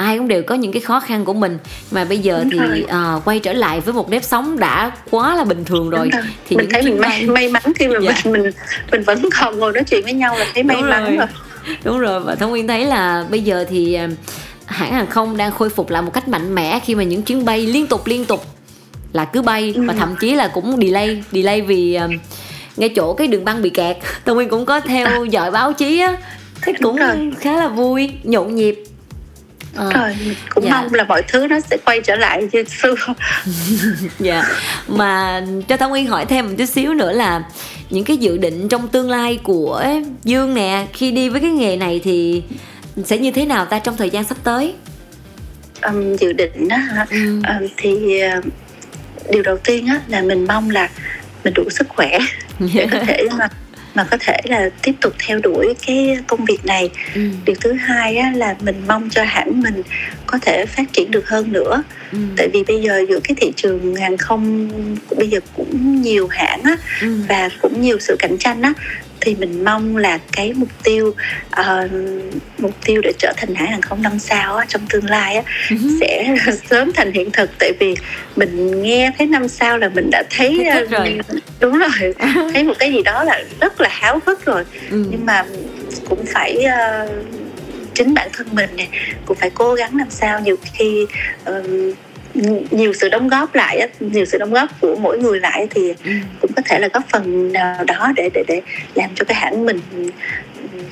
ai 0.00 0.18
cũng 0.18 0.28
đều 0.28 0.42
có 0.42 0.54
những 0.54 0.72
cái 0.72 0.82
khó 0.82 1.00
khăn 1.00 1.24
của 1.24 1.32
mình 1.32 1.58
mà 1.90 2.04
bây 2.04 2.18
giờ 2.18 2.44
Đúng 2.44 2.60
thì 2.60 2.82
uh, 2.84 3.24
quay 3.24 3.38
trở 3.38 3.52
lại 3.52 3.80
với 3.80 3.94
một 3.94 4.10
nếp 4.10 4.24
sống 4.24 4.58
đã 4.58 4.90
quá 5.10 5.34
là 5.34 5.44
bình 5.44 5.64
thường 5.64 5.90
rồi, 5.90 6.10
rồi. 6.12 6.22
thì 6.48 6.56
mình 6.56 6.68
thấy 6.70 6.82
mình 6.82 6.98
may, 6.98 7.26
may 7.26 7.48
mắn 7.48 7.62
khi 7.76 7.88
mà 7.88 7.94
dạ. 8.02 8.14
mình 8.24 8.42
mình 8.42 8.52
mình 8.90 9.02
vẫn 9.02 9.28
còn 9.40 9.58
ngồi 9.58 9.72
nói 9.72 9.84
chuyện 9.84 10.02
với 10.04 10.12
nhau 10.12 10.36
là 10.38 10.46
thấy 10.54 10.62
may 10.62 10.76
Đúng 10.76 10.90
mắn 10.90 11.04
rồi. 11.04 11.16
rồi 11.16 11.26
Đúng 11.84 11.98
rồi 11.98 12.20
và 12.20 12.34
thông 12.34 12.50
nguyên 12.50 12.68
thấy 12.68 12.84
là 12.84 13.26
bây 13.30 13.42
giờ 13.42 13.64
thì 13.70 13.98
uh, 14.04 14.10
hãng 14.66 14.92
hàng 14.92 15.06
không 15.06 15.36
đang 15.36 15.52
khôi 15.52 15.70
phục 15.70 15.90
lại 15.90 16.02
một 16.02 16.12
cách 16.14 16.28
mạnh 16.28 16.54
mẽ 16.54 16.80
khi 16.84 16.94
mà 16.94 17.02
những 17.02 17.22
chuyến 17.22 17.44
bay 17.44 17.66
liên 17.66 17.86
tục 17.86 18.06
liên 18.06 18.24
tục 18.24 18.44
là 19.12 19.24
cứ 19.24 19.42
bay 19.42 19.72
ừ. 19.76 19.82
và 19.86 19.94
thậm 19.94 20.14
chí 20.20 20.34
là 20.34 20.48
cũng 20.48 20.76
delay 20.82 21.22
delay 21.32 21.60
vì 21.60 21.98
uh, 22.04 22.10
ngay 22.76 22.88
chỗ 22.88 23.14
cái 23.14 23.26
đường 23.26 23.44
băng 23.44 23.62
bị 23.62 23.70
kẹt 23.70 23.96
thông 24.24 24.36
nguyên 24.36 24.48
cũng 24.48 24.64
có 24.64 24.80
theo 24.80 25.06
à. 25.06 25.18
dõi 25.30 25.50
báo 25.50 25.72
chí 25.72 26.00
á 26.00 26.16
thấy 26.62 26.74
cũng 26.82 26.98
khá 27.40 27.56
là 27.56 27.68
vui 27.68 28.10
nhộn 28.24 28.54
nhịp 28.54 28.84
à, 29.76 29.84
rồi 29.94 30.36
cũng 30.54 30.64
dạ. 30.64 30.70
mong 30.70 30.94
là 30.94 31.04
mọi 31.04 31.22
thứ 31.28 31.46
nó 31.46 31.60
sẽ 31.60 31.76
quay 31.84 32.00
trở 32.00 32.16
lại 32.16 32.48
như 32.52 32.64
xưa. 32.64 32.94
Dạ. 34.18 34.44
Mà 34.88 35.42
cho 35.68 35.76
thảo 35.76 35.88
nguyên 35.88 36.06
hỏi 36.06 36.26
thêm 36.26 36.46
một 36.46 36.54
chút 36.58 36.64
xíu 36.64 36.94
nữa 36.94 37.12
là 37.12 37.42
những 37.90 38.04
cái 38.04 38.16
dự 38.16 38.38
định 38.38 38.68
trong 38.68 38.88
tương 38.88 39.10
lai 39.10 39.38
của 39.42 39.84
dương 40.24 40.54
nè 40.54 40.86
khi 40.92 41.10
đi 41.10 41.28
với 41.28 41.40
cái 41.40 41.50
nghề 41.50 41.76
này 41.76 42.00
thì 42.04 42.42
sẽ 43.04 43.18
như 43.18 43.30
thế 43.30 43.46
nào 43.46 43.64
ta 43.64 43.78
trong 43.78 43.96
thời 43.96 44.10
gian 44.10 44.24
sắp 44.24 44.38
tới? 44.44 44.74
Um, 45.82 46.16
dự 46.16 46.32
định 46.32 46.68
đó 46.68 46.76
hả? 46.76 47.06
Ừ. 47.10 47.42
um, 47.48 47.68
thì 47.76 48.22
uh, 48.38 48.44
điều 49.30 49.42
đầu 49.42 49.58
tiên 49.64 49.86
á 49.86 50.00
là 50.08 50.22
mình 50.22 50.46
mong 50.46 50.70
là 50.70 50.88
mình 51.44 51.54
đủ 51.54 51.64
sức 51.70 51.88
khỏe 51.88 52.18
để 52.58 52.86
có 52.92 52.98
thể 53.06 53.28
mà 53.38 53.48
mà 54.00 54.06
có 54.10 54.16
thể 54.20 54.36
là 54.44 54.70
tiếp 54.82 54.92
tục 55.00 55.12
theo 55.26 55.38
đuổi 55.42 55.74
cái 55.86 56.16
công 56.26 56.44
việc 56.44 56.64
này 56.66 56.90
ừ. 57.14 57.20
điều 57.44 57.56
thứ 57.60 57.72
hai 57.72 58.16
á, 58.16 58.32
là 58.36 58.56
mình 58.60 58.82
mong 58.88 59.08
cho 59.10 59.22
hãng 59.24 59.60
mình 59.60 59.82
có 60.26 60.38
thể 60.42 60.66
phát 60.66 60.92
triển 60.92 61.10
được 61.10 61.28
hơn 61.28 61.52
nữa 61.52 61.82
Ừ. 62.12 62.18
tại 62.36 62.48
vì 62.52 62.64
bây 62.68 62.82
giờ 62.82 63.04
giữa 63.08 63.20
cái 63.24 63.34
thị 63.40 63.52
trường 63.56 63.96
hàng 63.96 64.16
không 64.16 64.68
bây 65.16 65.28
giờ 65.28 65.40
cũng 65.56 66.02
nhiều 66.02 66.28
hãng 66.28 66.62
á 66.62 66.76
Ừ. 67.00 67.20
và 67.28 67.48
cũng 67.62 67.80
nhiều 67.82 67.98
sự 68.00 68.16
cạnh 68.18 68.38
tranh 68.38 68.62
á 68.62 68.72
thì 69.20 69.34
mình 69.34 69.64
mong 69.64 69.96
là 69.96 70.18
cái 70.32 70.52
mục 70.52 70.68
tiêu 70.84 71.14
ờ, 71.50 71.88
mục 72.58 72.72
tiêu 72.84 73.00
để 73.04 73.12
trở 73.18 73.32
thành 73.36 73.54
hãng 73.54 73.70
hàng 73.70 73.80
không 73.82 74.02
năm 74.02 74.18
sao 74.18 74.56
á, 74.56 74.64
trong 74.68 74.82
tương 74.88 75.04
lai 75.04 75.36
á, 75.36 75.42
Ừ. 75.70 75.76
sẽ 76.00 76.36
sớm 76.70 76.92
thành 76.94 77.12
hiện 77.12 77.30
thực 77.30 77.50
tại 77.58 77.72
vì 77.80 77.94
mình 78.36 78.82
nghe 78.82 79.10
thấy 79.18 79.26
năm 79.26 79.48
sao 79.48 79.78
là 79.78 79.88
mình 79.88 80.10
đã 80.10 80.22
thấy 80.30 80.64
ờ, 80.68 80.84
rồi. 80.90 81.18
đúng 81.60 81.78
rồi 81.78 82.14
thấy 82.54 82.64
một 82.64 82.74
cái 82.78 82.92
gì 82.92 83.02
đó 83.02 83.24
là 83.24 83.42
rất 83.60 83.80
là 83.80 83.88
háo 83.92 84.18
hức 84.26 84.44
rồi 84.44 84.64
Ừ. 84.90 85.04
nhưng 85.10 85.26
mà 85.26 85.44
cũng 86.08 86.24
phải 86.26 86.56
ờ, 86.62 87.08
chính 87.94 88.14
bản 88.14 88.28
thân 88.32 88.46
mình 88.52 88.70
nè 88.76 88.86
cũng 89.26 89.36
phải 89.36 89.50
cố 89.50 89.74
gắng 89.74 89.96
làm 89.98 90.10
sao 90.10 90.40
nhiều 90.40 90.56
khi 90.72 91.06
ờ, 91.44 91.62
nhiều 92.70 92.92
sự 92.92 93.08
đóng 93.08 93.28
góp 93.28 93.54
lại 93.54 93.78
á, 93.78 93.86
nhiều 94.00 94.24
sự 94.24 94.38
đóng 94.38 94.52
góp 94.52 94.80
của 94.80 94.96
mỗi 95.00 95.18
người 95.18 95.40
lại 95.40 95.66
thì 95.70 95.94
Ừ. 96.04 96.10
cũng 96.40 96.52
có 96.56 96.62
thể 96.64 96.78
là 96.78 96.88
góp 96.92 97.02
phần 97.08 97.52
nào 97.52 97.84
đó 97.84 98.12
để 98.16 98.30
để 98.34 98.44
để 98.48 98.60
làm 98.94 99.10
cho 99.14 99.24
cái 99.24 99.34
hãng 99.34 99.64
mình 99.66 99.80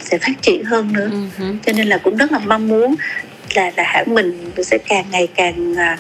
sẽ 0.01 0.19
phát 0.19 0.43
triển 0.43 0.65
hơn 0.65 0.93
nữa 0.93 1.11
Ừ. 1.39 1.45
cho 1.67 1.73
nên 1.73 1.87
là 1.87 1.99
cũng 1.99 2.17
rất 2.17 2.33
là 2.33 2.39
mong 2.39 2.69
muốn 2.69 2.95
là 3.55 3.71
là 3.77 3.83
hãng 3.87 4.15
mình 4.15 4.51
sẽ 4.65 4.79
càng 4.89 5.05
ngày 5.11 5.29
càng 5.35 5.75
à, 5.79 5.99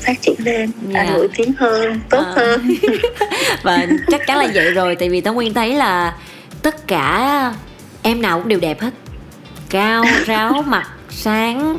phát 0.00 0.22
triển 0.22 0.34
lên 0.38 0.70
à, 0.94 1.04
Dạ. 1.08 1.12
nổi 1.14 1.28
tiếng 1.36 1.52
hơn 1.58 2.00
tốt 2.10 2.22
À. 2.26 2.32
hơn 2.36 2.70
và 3.62 3.86
chắc 4.10 4.26
chắn 4.26 4.38
là 4.38 4.48
vậy 4.54 4.70
rồi 4.70 4.96
tại 4.96 5.08
vì 5.08 5.20
Thảo 5.20 5.34
Nguyên 5.34 5.54
thấy 5.54 5.74
là 5.74 6.14
tất 6.62 6.86
cả 6.86 7.52
em 8.02 8.22
nào 8.22 8.38
cũng 8.38 8.48
đều 8.48 8.60
đẹp 8.60 8.80
hết 8.80 8.90
cao 9.70 10.04
ráo 10.26 10.62
mặt 10.66 10.88
sáng 11.10 11.78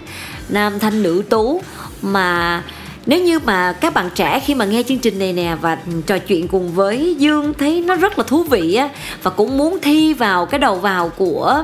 nam 0.49 0.79
thanh 0.79 1.03
nữ 1.03 1.23
tú 1.29 1.61
mà 2.01 2.61
nếu 3.05 3.23
như 3.23 3.39
mà 3.39 3.73
các 3.73 3.93
bạn 3.93 4.09
trẻ 4.15 4.41
khi 4.45 4.55
mà 4.55 4.65
nghe 4.65 4.83
chương 4.83 4.97
trình 4.97 5.19
này 5.19 5.33
nè 5.33 5.55
và 5.61 5.77
trò 6.07 6.17
chuyện 6.17 6.47
cùng 6.47 6.71
với 6.71 7.15
Dương 7.19 7.53
thấy 7.53 7.81
nó 7.87 7.95
rất 7.95 8.17
là 8.17 8.23
thú 8.27 8.43
vị 8.43 8.75
á 8.75 8.89
và 9.23 9.31
cũng 9.31 9.57
muốn 9.57 9.77
thi 9.81 10.13
vào 10.13 10.45
cái 10.45 10.59
đầu 10.59 10.75
vào 10.75 11.09
của 11.09 11.63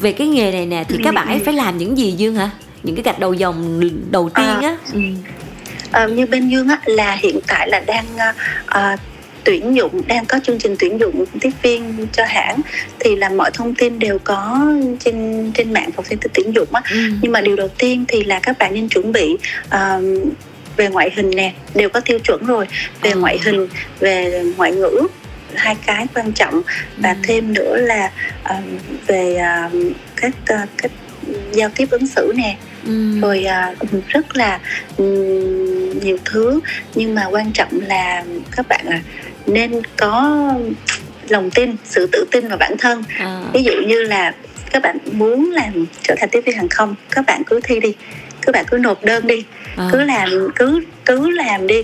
về 0.00 0.12
cái 0.12 0.26
nghề 0.26 0.52
này 0.52 0.66
nè 0.66 0.84
thì 0.88 0.98
các 1.04 1.14
bạn 1.14 1.28
ấy 1.28 1.38
phải 1.44 1.54
làm 1.54 1.78
những 1.78 1.98
gì 1.98 2.12
Dương 2.12 2.34
hả? 2.34 2.50
Những 2.82 2.96
cái 2.96 3.02
gạch 3.02 3.18
đầu 3.18 3.32
dòng 3.32 3.80
đầu 4.10 4.30
tiên 4.34 4.60
á. 4.62 4.76
Ừ. 4.92 5.00
Ờ, 5.92 6.08
như 6.08 6.26
bên 6.26 6.48
Dương 6.48 6.68
á, 6.68 6.80
là 6.84 7.14
hiện 7.14 7.40
tại 7.46 7.68
là 7.68 7.80
đang 7.80 8.04
à, 8.16 8.34
à, 8.66 8.96
tuyển 9.44 9.76
dụng 9.76 10.02
đang 10.06 10.24
có 10.26 10.40
chương 10.44 10.58
trình 10.58 10.76
tuyển 10.78 10.98
dụng 11.00 11.24
tiếp 11.40 11.50
viên 11.62 12.06
cho 12.12 12.24
hãng 12.24 12.60
thì 12.98 13.16
là 13.16 13.28
mọi 13.28 13.50
thông 13.54 13.74
tin 13.74 13.98
đều 13.98 14.18
có 14.24 14.60
trên 15.04 15.50
trên 15.54 15.72
mạng 15.72 15.90
phòng 15.96 16.04
thông 16.08 16.18
tin 16.18 16.30
tuyển 16.34 16.54
dụng 16.54 16.68
á 16.74 16.82
Ừ. 16.90 16.96
nhưng 17.22 17.32
mà 17.32 17.40
điều 17.40 17.56
đầu 17.56 17.68
tiên 17.68 18.04
thì 18.08 18.24
là 18.24 18.40
các 18.40 18.58
bạn 18.58 18.74
nên 18.74 18.88
chuẩn 18.88 19.12
bị 19.12 19.36
à, 19.68 19.98
về 20.76 20.88
ngoại 20.88 21.10
hình 21.16 21.30
nè 21.30 21.52
đều 21.74 21.88
có 21.88 22.00
tiêu 22.00 22.18
chuẩn 22.18 22.46
rồi 22.46 22.66
về 23.02 23.10
Ờ. 23.10 23.18
ngoại 23.18 23.38
hình 23.44 23.68
về 24.00 24.42
ngoại 24.56 24.72
ngữ 24.72 25.00
hai 25.54 25.76
cái 25.86 26.06
quan 26.14 26.32
trọng 26.32 26.62
và 26.96 27.10
Ừ. 27.10 27.16
thêm 27.22 27.52
nữa 27.54 27.76
là 27.76 28.10
à, 28.42 28.60
về 29.06 29.34
à, 29.36 29.70
các 30.16 30.32
à, 30.46 30.66
cách 30.76 30.92
giao 31.52 31.68
tiếp 31.76 31.88
ứng 31.90 32.06
xử 32.06 32.32
nè 32.36 32.56
Ừ. 32.86 33.20
rồi 33.20 33.44
à, 33.44 33.74
rất 34.08 34.36
là 34.36 34.60
ừm, 34.96 35.98
nhiều 36.00 36.16
thứ 36.24 36.60
nhưng 36.94 37.14
mà 37.14 37.24
quan 37.30 37.52
trọng 37.52 37.68
là 37.86 38.24
các 38.56 38.68
bạn 38.68 38.86
à, 38.88 39.00
nên 39.52 39.82
có 39.96 40.40
lòng 41.28 41.50
tin 41.50 41.76
sự 41.84 42.06
tự 42.12 42.24
tin 42.30 42.48
vào 42.48 42.56
bản 42.58 42.76
thân 42.78 43.02
À. 43.18 43.42
ví 43.52 43.62
dụ 43.62 43.72
như 43.86 44.02
là 44.02 44.34
các 44.70 44.82
bạn 44.82 44.98
muốn 45.12 45.50
làm 45.50 45.86
trở 46.02 46.14
thành 46.18 46.28
tiếp 46.32 46.40
viên 46.46 46.56
hàng 46.56 46.68
không 46.68 46.94
các 47.10 47.24
bạn 47.26 47.42
cứ 47.46 47.60
thi 47.64 47.80
đi 47.80 47.94
các 48.42 48.52
bạn 48.52 48.64
cứ 48.70 48.76
nộp 48.78 49.04
đơn 49.04 49.26
đi 49.26 49.44
À. 49.76 49.88
cứ 49.92 50.02
làm 50.02 50.28
cứ 50.56 50.80
cứ 51.04 51.30
làm 51.30 51.66
đi 51.66 51.82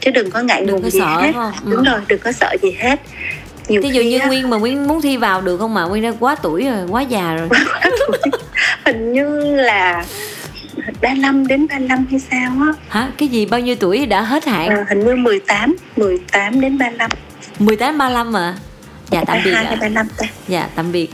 chứ 0.00 0.10
đừng 0.10 0.30
có 0.30 0.40
ngại 0.40 0.62
ngùng 0.66 0.90
gì 0.90 0.98
sợ, 1.00 1.06
hết 1.06 1.26
đúng 1.26 1.34
không? 1.34 1.52
Ừ. 1.64 1.70
đúng 1.70 1.84
rồi 1.84 2.00
đừng 2.08 2.18
có 2.18 2.32
sợ 2.32 2.56
gì 2.62 2.70
hết 2.78 3.00
nhiều 3.68 3.82
Ví 3.82 3.90
dụ 3.90 4.02
như 4.02 4.18
á, 4.18 4.26
Nguyên 4.26 4.50
mà 4.50 4.56
Nguyên 4.56 4.88
muốn 4.88 5.02
thi 5.02 5.16
vào 5.16 5.40
được 5.40 5.58
không 5.58 5.74
mà 5.74 5.84
Nguyên 5.84 6.02
đã 6.02 6.12
quá 6.20 6.36
tuổi 6.42 6.64
rồi, 6.64 6.86
quá 6.90 7.02
già 7.02 7.34
rồi. 7.34 7.48
hình 8.84 9.12
như 9.12 9.40
là 9.56 10.04
35 11.00 11.46
đến 11.46 11.66
35 11.68 12.06
hay 12.10 12.20
sao 12.30 12.52
á 12.60 12.72
Hả? 12.88 13.10
Cái 13.18 13.28
gì 13.28 13.46
bao 13.46 13.60
nhiêu 13.60 13.76
tuổi 13.80 14.06
đã 14.06 14.22
hết 14.22 14.44
hạn? 14.44 14.68
Ờ, 14.68 14.84
hình 14.88 15.04
như 15.06 15.16
18 15.16 15.76
18 15.96 16.60
đến 16.60 16.78
35 16.78 17.10
18 17.58 17.98
35 17.98 18.32
mà. 18.32 18.56
Dạ 19.10 19.24
tạm 19.26 19.38
biệt 19.44 19.52
32 19.52 19.64
hay 19.64 19.74
ạ. 19.74 19.78
35 19.80 20.08
ta 20.18 20.26
Dạ 20.48 20.68
tạm 20.74 20.92
biệt. 20.92 21.08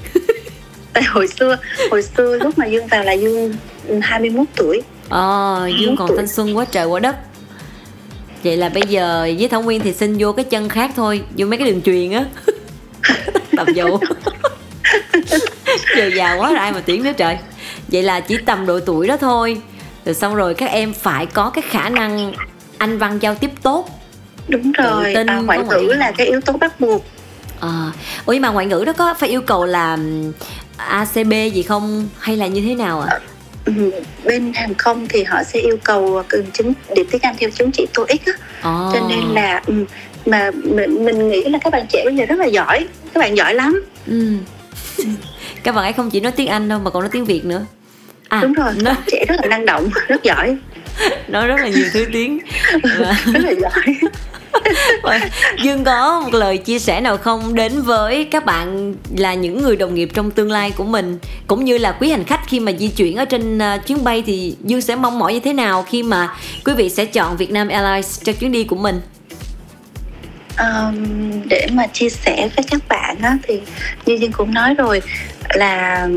tại 0.93 1.03
hồi 1.03 1.29
xưa 1.29 1.57
hồi 1.91 2.03
xưa 2.03 2.37
lúc 2.39 2.59
mà 2.59 2.67
Dương 2.67 2.87
vào 2.87 3.05
là 3.05 3.13
Dương 3.13 3.55
21 4.03 4.47
tuổi 4.57 4.83
Ờ, 5.09 5.69
Dương 5.81 5.89
Bốn 5.89 5.97
còn 5.97 6.09
tuổi. 6.09 6.17
thanh 6.17 6.29
xuân 6.29 6.57
quá 6.57 6.65
trời 6.65 6.87
quá 6.87 7.01
đất. 7.01 7.17
Vậy 8.45 8.57
là 8.57 8.69
bây 8.69 8.83
giờ 8.89 9.29
với 9.39 9.49
Thảo 9.49 9.63
Nguyên 9.63 9.81
thì 9.81 9.93
xin 9.93 10.17
vô 10.19 10.33
cái 10.33 10.45
chân 10.45 10.69
khác 10.69 10.91
thôi, 10.97 11.23
vô 11.37 11.47
mấy 11.47 11.59
cái 11.59 11.67
đường 11.71 11.83
truyền 11.83 12.11
á. 12.13 12.25
Tập 13.57 13.67
vụ. 13.77 13.99
giờ 15.97 16.11
già 16.17 16.35
quá 16.35 16.49
rồi 16.49 16.59
ai 16.59 16.73
mà 16.73 16.81
tuyển 16.87 17.03
nữa 17.03 17.13
trời. 17.17 17.39
Vậy 17.93 18.03
là 18.03 18.21
chỉ 18.21 18.37
tầm 18.47 18.67
độ 18.67 18.81
tuổi 18.81 19.09
đó 19.09 19.17
thôi. 19.17 19.61
Rồi 20.05 20.15
xong 20.15 20.35
rồi 20.35 20.55
các 20.55 20.71
em 20.71 20.93
phải 20.93 21.27
có 21.27 21.51
cái 21.51 21.63
khả 21.69 21.89
năng 21.89 22.33
anh 22.79 22.99
văn 22.99 23.19
giao 23.23 23.35
tiếp 23.35 23.51
tốt 23.63 23.89
đúng 24.49 24.73
rồi 24.73 25.15
tin 25.15 25.27
à, 25.27 25.37
ngoại 25.37 25.59
ngữ 25.59 25.95
là 25.99 26.13
cái 26.19 26.27
yếu 26.27 26.41
tố 26.41 26.53
bắt 26.53 26.81
buộc 26.81 27.05
À, 27.61 27.93
ủa 28.27 28.33
nhưng 28.33 28.43
mà 28.43 28.51
ngoại 28.51 28.67
ngữ 28.67 28.85
đó 28.87 28.93
có 28.93 29.15
phải 29.15 29.29
yêu 29.29 29.41
cầu 29.43 29.65
là 29.65 29.99
ACB 30.77 31.33
gì 31.55 31.63
không 31.63 32.09
hay 32.19 32.37
là 32.37 32.47
như 32.47 32.61
thế 32.61 32.75
nào 32.75 33.01
ạ? 33.01 33.07
À? 33.11 33.19
Ừ, 33.65 33.73
bên 34.25 34.53
hàng 34.55 34.75
không 34.75 35.07
thì 35.09 35.25
họ 35.25 35.45
sẽ 35.45 35.61
yêu 35.61 35.77
cầu 35.85 36.23
cần 36.29 36.47
chứng 36.53 36.73
điểm 36.95 37.07
tiếng 37.11 37.23
Anh 37.23 37.35
theo 37.39 37.51
chứng 37.51 37.71
chỉ 37.73 37.87
TOEIC 37.95 38.27
á 38.27 38.33
Ồ. 38.63 38.91
cho 38.93 39.01
nên 39.09 39.21
là 39.35 39.63
mà 40.27 40.51
mình 40.65 41.05
mình 41.05 41.29
nghĩ 41.29 41.45
là 41.45 41.59
các 41.59 41.73
bạn 41.73 41.87
trẻ 41.89 42.03
bây 42.05 42.17
giờ 42.17 42.25
rất 42.27 42.39
là 42.39 42.47
giỏi 42.47 42.89
các 43.15 43.21
bạn 43.21 43.37
giỏi 43.37 43.55
lắm 43.55 43.85
Ừ. 44.07 44.37
Các 45.63 45.75
bạn 45.75 45.85
ấy 45.85 45.93
không 45.93 46.11
chỉ 46.11 46.21
nói 46.21 46.33
tiếng 46.33 46.49
Anh 46.49 46.69
đâu 46.69 46.79
mà 46.79 46.91
còn 46.91 47.03
nói 47.03 47.11
tiếng 47.13 47.25
Việt 47.25 47.45
nữa. 47.45 47.65
À, 48.33 48.41
đúng 48.43 48.53
rồi 48.53 48.73
nó, 48.83 48.95
trẻ 49.07 49.25
rất 49.29 49.37
là 49.41 49.47
năng 49.47 49.67
động 49.67 49.91
rất 50.09 50.23
giỏi 50.23 50.57
nói 51.29 51.47
rất 51.47 51.57
là 51.61 51.69
nhiều 51.69 51.85
thứ 51.93 52.07
tiếng. 52.13 52.39
Và- 52.83 53.17
rất 53.33 53.41
là 53.45 53.51
giỏi 53.51 53.97
Dương 55.63 55.85
có 55.85 56.21
một 56.21 56.35
lời 56.35 56.59
chia 56.59 56.79
sẻ 56.79 57.01
nào 57.01 57.17
không 57.17 57.55
đến 57.55 57.83
với 57.83 58.25
các 58.25 58.45
bạn 58.45 58.95
là 59.17 59.35
những 59.35 59.63
người 59.63 59.77
đồng 59.77 59.95
nghiệp 59.95 60.09
trong 60.15 60.31
tương 60.31 60.51
lai 60.51 60.71
của 60.71 60.85
mình 60.85 61.19
cũng 61.47 61.65
như 61.65 61.79
là 61.79 61.93
quý 61.93 62.11
hành 62.11 62.25
khách 62.25 62.41
khi 62.49 62.61
mà 62.61 62.73
di 62.73 62.89
chuyển 62.89 63.17
ở 63.17 63.25
trên 63.25 63.59
à, 63.59 63.77
chuyến 63.77 64.05
bay 64.05 64.23
thì 64.27 64.57
Dương 64.65 64.81
sẽ 64.81 64.97
mong 64.97 65.19
mỏi 65.19 65.33
như 65.35 65.41
thế 65.41 65.53
nào 65.53 65.83
khi 65.83 66.03
mà 66.03 66.29
quý 66.65 66.73
vị 66.75 66.89
sẽ 66.91 67.05
chọn 67.05 67.37
Vietnam 67.37 67.69
Airlines 67.69 68.21
cho 68.25 68.33
chuyến 68.33 68.53
đi 68.53 68.65
của 68.65 68.77
mình? 68.77 69.01
Ờm, 70.57 71.07
để 71.49 71.67
mà 71.73 71.87
chia 71.87 72.09
sẻ 72.09 72.49
với 72.57 72.65
các 72.71 72.81
bạn 72.89 73.17
á, 73.23 73.39
thì 73.43 73.61
như 74.07 74.15
Dương 74.15 74.33
cũng 74.33 74.55
nói 74.55 74.75
rồi 74.75 75.03
là 75.55 76.09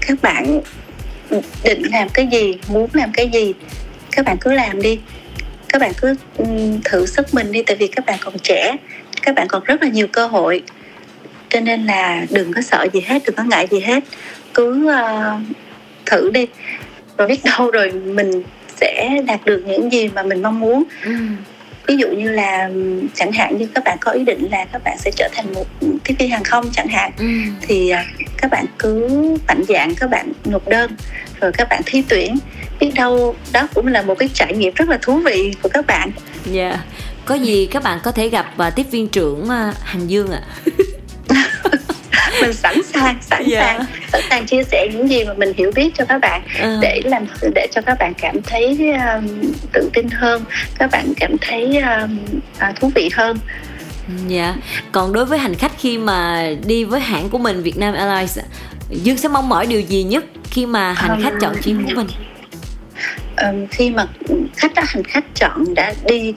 các 0.00 0.22
bạn 0.22 0.60
định 1.64 1.82
làm 1.92 2.08
cái 2.08 2.26
gì 2.26 2.54
muốn 2.68 2.90
làm 2.92 3.12
cái 3.12 3.30
gì 3.32 3.54
các 4.12 4.24
bạn 4.24 4.36
cứ 4.40 4.52
làm 4.52 4.82
đi. 4.82 4.98
Các 5.68 5.80
bạn 5.80 5.92
cứ 6.00 6.14
ừ, 6.36 6.44
thử 6.84 7.06
sức 7.06 7.34
mình 7.34 7.52
đi 7.52 7.62
tại 7.62 7.76
vì 7.76 7.86
các 7.86 8.06
bạn 8.06 8.18
còn 8.22 8.38
trẻ 8.38 8.76
các 9.22 9.34
bạn 9.34 9.48
còn 9.48 9.64
rất 9.64 9.82
là 9.82 9.88
nhiều 9.88 10.06
cơ 10.12 10.26
hội. 10.26 10.62
Cho 11.48 11.60
nên 11.60 11.84
là 11.84 12.26
đừng 12.30 12.52
có 12.52 12.60
sợ 12.60 12.86
gì 12.92 13.00
hết 13.00 13.22
đừng 13.26 13.36
có 13.36 13.44
ngại 13.44 13.66
gì 13.70 13.80
hết. 13.80 14.04
Cứ 14.54 14.90
uh, 14.90 15.40
thử 16.06 16.30
đi. 16.30 16.46
Rồi 17.18 17.28
biết 17.28 17.40
đâu 17.58 17.70
rồi 17.70 17.92
mình 17.92 18.42
sẽ 18.80 19.22
đạt 19.26 19.44
được 19.44 19.62
những 19.66 19.92
gì 19.92 20.08
mà 20.08 20.22
mình 20.22 20.42
mong 20.42 20.60
muốn. 20.60 20.82
Ừ 21.04 21.12
ví 21.92 21.98
dụ 21.98 22.08
như 22.08 22.30
là 22.32 22.70
chẳng 23.14 23.32
hạn 23.32 23.56
như 23.58 23.66
các 23.74 23.84
bạn 23.84 23.98
có 24.00 24.10
ý 24.10 24.24
định 24.24 24.48
là 24.50 24.64
các 24.72 24.84
bạn 24.84 24.96
sẽ 24.98 25.10
trở 25.16 25.28
thành 25.34 25.52
một 25.54 25.66
tiếp 26.04 26.14
viên 26.18 26.30
hàng 26.30 26.44
không 26.44 26.64
chẳng 26.72 26.88
hạn 26.88 27.12
Ừ. 27.18 27.26
thì 27.62 27.90
à, 27.90 28.04
các 28.36 28.50
bạn 28.50 28.64
cứ 28.78 29.08
mạnh 29.48 29.62
dạn 29.68 29.94
các 29.94 30.10
bạn 30.10 30.32
nộp 30.44 30.68
đơn 30.68 30.90
rồi 31.40 31.52
các 31.52 31.68
bạn 31.70 31.82
thi 31.86 32.02
tuyển 32.08 32.36
biết 32.80 32.90
đâu 32.94 33.34
đó 33.52 33.68
cũng 33.74 33.86
là 33.86 34.02
một 34.02 34.14
cái 34.18 34.28
trải 34.34 34.52
nghiệm 34.56 34.74
rất 34.74 34.88
là 34.88 34.98
thú 35.02 35.18
vị 35.18 35.52
của 35.62 35.68
các 35.68 35.86
bạn 35.86 36.10
Dạ. 36.44 36.78
Có 37.24 37.34
gì 37.34 37.68
các 37.70 37.82
bạn 37.82 37.98
có 38.02 38.10
thể 38.12 38.28
gặp 38.28 38.58
à, 38.58 38.70
tiếp 38.70 38.86
viên 38.90 39.08
trưởng 39.08 39.48
à, 39.48 39.72
Hành 39.82 40.06
Dương 40.06 40.30
ạ? 40.32 40.40
Mình 42.42 42.52
sẵn 42.52 42.82
sàng 42.94 43.16
sẵn 43.20 43.42
Dạ. 43.46 43.60
sàng 43.60 43.86
sẵn 44.12 44.20
sàng 44.30 44.46
chia 44.46 44.62
sẻ 44.64 44.88
những 44.92 45.08
gì 45.08 45.24
mà 45.24 45.34
mình 45.34 45.52
hiểu 45.56 45.70
biết 45.74 45.90
cho 45.98 46.04
các 46.04 46.18
bạn 46.18 46.42
Ờ. 46.60 46.78
để 46.82 47.00
làm 47.04 47.26
để 47.54 47.66
cho 47.74 47.80
các 47.80 47.96
bạn 47.98 48.14
cảm 48.14 48.42
thấy 48.42 48.92
um, 48.92 49.52
tự 49.72 49.90
tin 49.92 50.08
hơn 50.10 50.44
các 50.78 50.90
bạn 50.90 51.12
cảm 51.20 51.36
thấy 51.40 51.64
um, 51.80 52.18
à, 52.58 52.72
thú 52.80 52.90
vị 52.94 53.10
hơn 53.14 53.38
Dạ. 54.28 54.54
Còn 54.92 55.12
đối 55.12 55.24
với 55.24 55.38
hành 55.38 55.54
khách 55.54 55.72
khi 55.78 55.98
mà 55.98 56.48
đi 56.66 56.84
với 56.84 57.00
hãng 57.00 57.28
của 57.28 57.38
mình 57.38 57.62
Vietnam 57.62 57.94
Airlines 57.94 58.38
Dương 58.90 59.16
sẽ 59.16 59.28
mong 59.28 59.48
mỏi 59.48 59.66
điều 59.66 59.80
gì 59.80 60.02
nhất 60.02 60.24
khi 60.50 60.66
mà 60.66 60.92
hành 60.92 61.22
khách 61.22 61.32
chọn 61.40 61.54
chuyến 61.64 61.84
của 61.84 61.92
mình? 61.96 62.06
Ừm, 63.36 63.66
khi 63.66 63.90
mà 63.90 64.06
khách 64.56 64.74
đã 64.74 64.82
hành 64.86 65.04
khách 65.04 65.24
chọn 65.34 65.74
đã 65.74 65.94
đi 66.08 66.34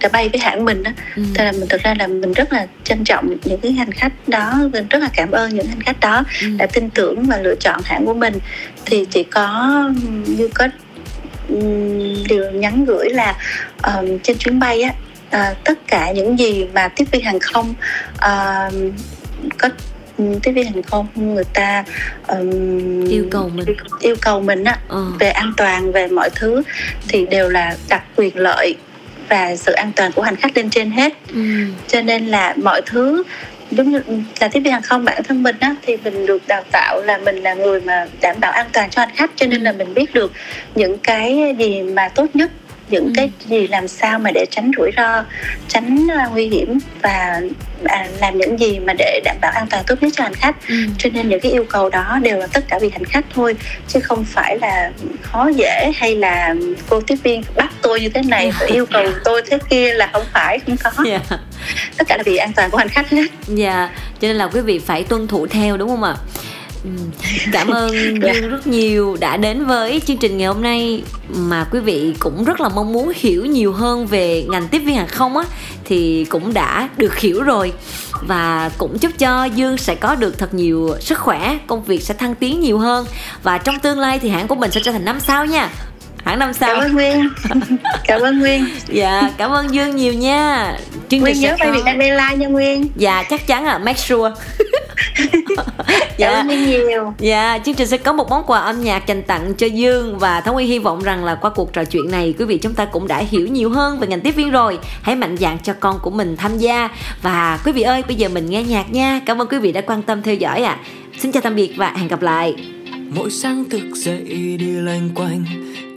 đã 0.00 0.08
bay 0.12 0.28
với 0.28 0.40
hãng 0.40 0.64
mình 0.64 0.82
đó 0.82 0.90
ừ. 1.16 1.22
Thế 1.34 1.44
là 1.44 1.52
mình 1.52 1.68
thực 1.68 1.82
ra 1.82 1.94
là 1.98 2.06
mình 2.06 2.32
rất 2.32 2.52
là 2.52 2.66
trân 2.84 3.04
trọng 3.04 3.36
những 3.44 3.60
cái 3.60 3.72
hành 3.72 3.92
khách 3.92 4.12
đó 4.26 4.54
mình 4.72 4.86
rất 4.90 4.98
là 5.02 5.08
cảm 5.16 5.30
ơn 5.30 5.54
những 5.54 5.66
hành 5.66 5.82
khách 5.82 6.00
đó 6.00 6.24
Ừ. 6.42 6.46
đã 6.58 6.66
tin 6.66 6.90
tưởng 6.90 7.22
và 7.26 7.36
lựa 7.36 7.54
chọn 7.54 7.80
hãng 7.84 8.06
của 8.06 8.14
mình 8.14 8.34
thì 8.84 9.04
chỉ 9.10 9.22
có 9.22 9.70
như 10.26 10.48
có 10.54 10.68
điều 12.28 12.50
nhắn 12.50 12.84
gửi 12.84 13.10
là 13.10 13.36
ờm, 13.82 14.18
trên 14.18 14.38
chuyến 14.38 14.58
bay 14.58 14.82
á 14.82 14.92
à, 15.30 15.54
tất 15.64 15.78
cả 15.86 16.12
những 16.12 16.38
gì 16.38 16.66
mà 16.74 16.88
tiếp 16.88 17.04
viên 17.12 17.24
hàng 17.24 17.38
không 17.40 17.74
à, 18.18 18.70
có 19.58 19.68
tiếp 20.42 20.52
viên 20.52 20.72
hàng 20.72 20.82
không 20.82 21.06
người 21.14 21.44
ta 21.44 21.84
ờm, 22.26 23.08
yêu 23.08 23.24
cầu 23.30 23.50
mình 23.54 23.66
yêu 24.00 24.16
cầu 24.20 24.40
mình 24.40 24.64
á 24.64 24.78
ờ. 24.88 25.04
về 25.18 25.30
an 25.30 25.52
toàn 25.56 25.92
về 25.92 26.08
mọi 26.08 26.30
thứ 26.34 26.62
thì 27.08 27.26
đều 27.26 27.48
là 27.48 27.76
đặt 27.88 28.02
quyền 28.16 28.38
lợi 28.38 28.74
và 29.28 29.56
sự 29.56 29.72
an 29.72 29.92
toàn 29.96 30.12
của 30.12 30.22
hành 30.22 30.36
khách 30.36 30.56
lên 30.56 30.70
trên 30.70 30.90
hết 30.90 31.12
ừ. 31.34 31.40
cho 31.86 32.02
nên 32.02 32.26
là 32.26 32.54
mọi 32.62 32.82
thứ 32.86 33.22
đúng 33.70 33.90
như 33.90 34.00
là 34.40 34.48
tiếp 34.48 34.60
viên 34.60 34.72
hàng 34.72 34.82
không 34.82 35.04
bản 35.04 35.22
thân 35.22 35.42
mình 35.42 35.56
á 35.60 35.74
thì 35.82 35.96
mình 35.96 36.26
được 36.26 36.48
đào 36.48 36.62
tạo 36.72 37.02
là 37.02 37.18
mình 37.18 37.36
là 37.36 37.54
người 37.54 37.80
mà 37.80 38.06
đảm 38.20 38.36
bảo 38.40 38.52
an 38.52 38.66
toàn 38.72 38.90
cho 38.90 39.00
hành 39.00 39.14
khách 39.14 39.30
cho 39.36 39.46
nên 39.46 39.62
là 39.62 39.72
mình 39.72 39.94
biết 39.94 40.14
được 40.14 40.32
những 40.74 40.98
cái 40.98 41.54
gì 41.58 41.82
mà 41.82 42.08
tốt 42.08 42.26
nhất 42.34 42.50
những 42.90 43.04
Ừ. 43.06 43.12
cái 43.16 43.30
gì 43.46 43.66
làm 43.68 43.88
sao 43.88 44.18
mà 44.18 44.30
để 44.34 44.46
tránh 44.50 44.70
rủi 44.78 44.90
ro 44.96 45.24
tránh 45.68 46.06
uh, 46.26 46.32
nguy 46.32 46.46
hiểm 46.48 46.78
và 47.02 47.40
à, 47.84 48.06
làm 48.20 48.38
những 48.38 48.60
gì 48.60 48.78
mà 48.78 48.92
để 48.98 49.20
đảm 49.24 49.36
bảo 49.40 49.52
an 49.54 49.66
toàn 49.70 49.84
tốt 49.86 49.94
nhất 50.02 50.12
cho 50.16 50.24
hành 50.24 50.34
khách 50.34 50.56
Ừ. 50.68 50.74
cho 50.98 51.10
nên 51.12 51.28
những 51.28 51.40
cái 51.40 51.52
yêu 51.52 51.64
cầu 51.68 51.88
đó 51.90 52.18
đều 52.22 52.36
là 52.38 52.46
tất 52.46 52.64
cả 52.68 52.78
vì 52.82 52.90
hành 52.90 53.04
khách 53.04 53.24
thôi 53.34 53.54
chứ 53.88 54.00
không 54.00 54.24
phải 54.24 54.58
là 54.58 54.90
khó 55.22 55.48
dễ 55.56 55.92
hay 55.96 56.14
là 56.16 56.54
cô 56.88 57.00
tiếp 57.00 57.16
viên 57.22 57.42
bắt 57.56 57.72
tôi 57.82 58.00
như 58.00 58.08
thế 58.08 58.22
này 58.22 58.52
và 58.60 58.66
yêu 58.66 58.86
cầu 58.86 59.04
tôi 59.24 59.42
thế 59.50 59.58
kia 59.70 59.94
là 59.94 60.10
không 60.12 60.24
phải 60.32 60.58
không 60.58 60.76
có 60.96 61.04
Dạ. 61.06 61.20
tất 61.96 62.08
cả 62.08 62.16
là 62.16 62.22
vì 62.26 62.36
an 62.36 62.52
toàn 62.52 62.70
của 62.70 62.78
hành 62.78 62.88
khách 62.88 63.10
hết 63.10 63.26
Dạ, 63.46 63.90
cho 64.20 64.28
nên 64.28 64.36
là 64.36 64.46
quý 64.46 64.60
vị 64.60 64.78
phải 64.78 65.04
tuân 65.04 65.28
thủ 65.28 65.46
theo 65.46 65.76
đúng 65.76 65.88
không 65.88 66.02
ạ? 66.04 66.14
Ừ, 66.84 66.90
Cảm 67.52 67.68
ơn 67.68 67.90
Dạ. 68.22 68.32
Dương 68.32 68.48
rất 68.50 68.66
nhiều 68.66 69.16
đã 69.20 69.36
đến 69.36 69.64
với 69.66 70.00
chương 70.06 70.16
trình 70.16 70.38
ngày 70.38 70.46
hôm 70.46 70.62
nay 70.62 71.02
mà 71.28 71.64
quý 71.70 71.80
vị 71.80 72.14
cũng 72.18 72.44
rất 72.44 72.60
là 72.60 72.68
mong 72.68 72.92
muốn 72.92 73.12
hiểu 73.16 73.46
nhiều 73.46 73.72
hơn 73.72 74.06
về 74.06 74.44
ngành 74.48 74.68
tiếp 74.68 74.78
viên 74.78 74.96
hàng 74.96 75.08
không 75.08 75.36
á 75.36 75.44
thì 75.84 76.26
cũng 76.28 76.54
đã 76.54 76.88
được 76.96 77.18
hiểu 77.18 77.42
rồi 77.42 77.72
và 78.22 78.70
cũng 78.78 78.98
chúc 78.98 79.12
cho 79.18 79.44
Dương 79.44 79.76
sẽ 79.76 79.94
có 79.94 80.14
được 80.14 80.38
thật 80.38 80.54
nhiều 80.54 80.90
sức 81.00 81.18
khỏe, 81.18 81.58
công 81.66 81.84
việc 81.84 82.02
sẽ 82.02 82.14
thăng 82.14 82.34
tiến 82.34 82.60
nhiều 82.60 82.78
hơn 82.78 83.06
và 83.42 83.58
trong 83.58 83.78
tương 83.78 83.98
lai 83.98 84.18
thì 84.18 84.28
hãng 84.28 84.48
của 84.48 84.54
mình 84.54 84.70
sẽ 84.70 84.80
trở 84.84 84.92
thành 84.92 85.04
năm 85.04 85.20
sao 85.20 85.46
nha. 85.46 85.70
Hãng 86.24 86.38
năm 86.38 86.52
sao. 86.52 86.74
cảm 86.74 86.84
ơn 86.84 86.92
nguyên 86.94 87.28
cảm 88.06 88.20
ơn 88.20 88.38
nguyên 88.38 88.64
Dạ, 88.88 89.30
cảm 89.38 89.50
ơn 89.50 89.74
Dương 89.74 89.96
nhiều 89.96 90.12
nha. 90.12 90.74
Chương 91.08 91.20
nguyên 91.20 91.40
nhớ 91.40 91.56
bay 91.60 91.68
có- 91.68 91.74
việt 91.74 91.84
nam 91.84 91.98
airlines 91.98 92.38
nha 92.38 92.46
nguyên 92.46 92.88
Dạ 92.96 93.22
chắc 93.30 93.46
chắn 93.46 93.64
ạ, 93.66 93.78
make 93.78 93.98
sure. 93.98 94.30
Cảm 95.18 96.06
dạ. 96.18 96.30
ơn 96.30 96.46
nguyên 96.46 96.66
nhiều 96.66 97.14
Dạ, 97.18 97.58
chương 97.64 97.74
trình 97.74 97.88
sẽ 97.88 97.96
có 97.96 98.12
một 98.12 98.30
món 98.30 98.44
quà 98.46 98.60
âm 98.60 98.82
nhạc 98.82 99.06
dành 99.06 99.22
tặng 99.22 99.54
cho 99.54 99.66
Dương 99.66 100.18
và 100.18 100.40
Thống 100.40 100.56
Uy 100.56 100.64
hy 100.64 100.78
vọng 100.78 101.02
rằng 101.02 101.24
là 101.24 101.34
qua 101.34 101.50
cuộc 101.50 101.72
trò 101.72 101.84
chuyện 101.84 102.10
này 102.10 102.34
quý 102.38 102.44
vị 102.44 102.58
chúng 102.58 102.74
ta 102.74 102.84
cũng 102.84 103.08
đã 103.08 103.18
hiểu 103.18 103.46
nhiều 103.46 103.70
hơn 103.70 103.98
về 103.98 104.06
ngành 104.06 104.20
tiếp 104.20 104.30
viên 104.30 104.50
rồi. 104.50 104.78
Hãy 105.02 105.16
mạnh 105.16 105.36
dạn 105.36 105.58
cho 105.62 105.72
con 105.80 105.98
của 106.02 106.10
mình 106.10 106.36
tham 106.36 106.58
gia 106.58 106.88
và 107.22 107.60
quý 107.64 107.72
vị 107.72 107.82
ơi, 107.82 108.02
bây 108.06 108.16
giờ 108.16 108.28
mình 108.28 108.50
nghe 108.50 108.62
nhạc 108.62 108.92
nha. 108.92 109.20
Cảm 109.26 109.42
ơn 109.42 109.48
quý 109.48 109.58
vị 109.58 109.72
đã 109.72 109.80
quan 109.80 110.02
tâm 110.02 110.22
theo 110.22 110.34
dõi 110.34 110.62
ạ. 110.62 110.78
Xin 111.18 111.32
chào 111.32 111.40
tạm 111.40 111.54
biệt 111.54 111.74
và 111.76 111.90
hẹn 111.96 112.08
gặp 112.08 112.22
lại. 112.22 112.54
Mỗi 113.14 113.30
sáng 113.30 113.64
thức 113.70 113.82
dậy 113.94 114.56
đi 114.58 114.72
loanh 114.72 115.08
quanh 115.14 115.44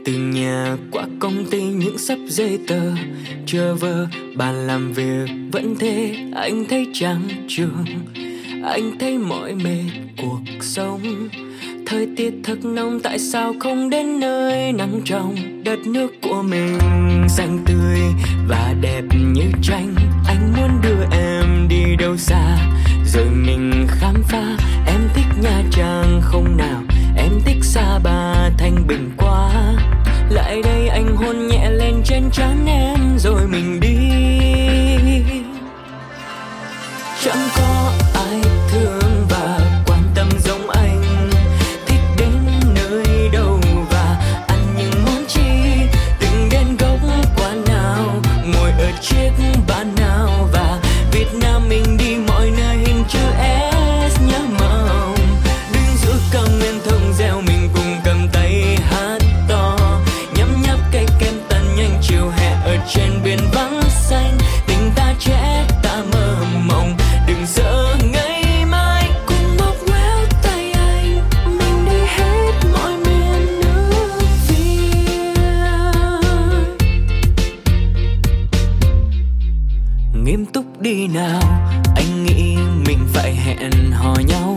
Từ 0.04 0.12
nhà 0.12 0.76
qua 0.90 1.04
công 1.18 1.44
ty 1.50 1.62
những 1.62 1.98
sắp 1.98 2.18
giấy 2.28 2.58
tờ 2.66 2.80
Chờ 3.46 3.74
vơ 3.74 4.06
bàn 4.36 4.66
làm 4.66 4.92
việc 4.92 5.26
vẫn 5.52 5.74
thế 5.78 6.16
Anh 6.34 6.64
thấy 6.68 6.86
chán 6.92 7.20
trường 7.48 7.84
anh 8.64 8.98
thấy 8.98 9.18
mỏi 9.18 9.54
mệt 9.54 9.90
cuộc 10.18 10.40
sống. 10.60 11.28
Thời 11.86 12.08
tiết 12.16 12.34
thật 12.44 12.64
nóng, 12.64 13.00
tại 13.00 13.18
sao 13.18 13.54
không 13.60 13.90
đến 13.90 14.20
nơi 14.20 14.72
nắng 14.72 15.00
trong 15.04 15.36
Đất 15.64 15.78
nước 15.86 16.12
của 16.22 16.42
mình? 16.42 16.78
Xanh 17.28 17.58
tươi 17.66 17.98
và 18.48 18.74
đẹp 18.80 19.02
như 19.34 19.44
tranh, 19.62 19.94
Anh 20.26 20.52
muốn 20.56 20.70
đưa 20.82 21.04
em 21.12 21.21
nghiêm 80.24 80.46
túc 80.46 80.64
đi 80.80 81.08
nào. 81.08 81.40
Anh 81.96 82.24
nghĩ 82.24 82.56
mình 82.86 82.98
phải 83.12 83.34
hẹn 83.34 83.90
hò 83.92 84.14
nhau. 84.26 84.56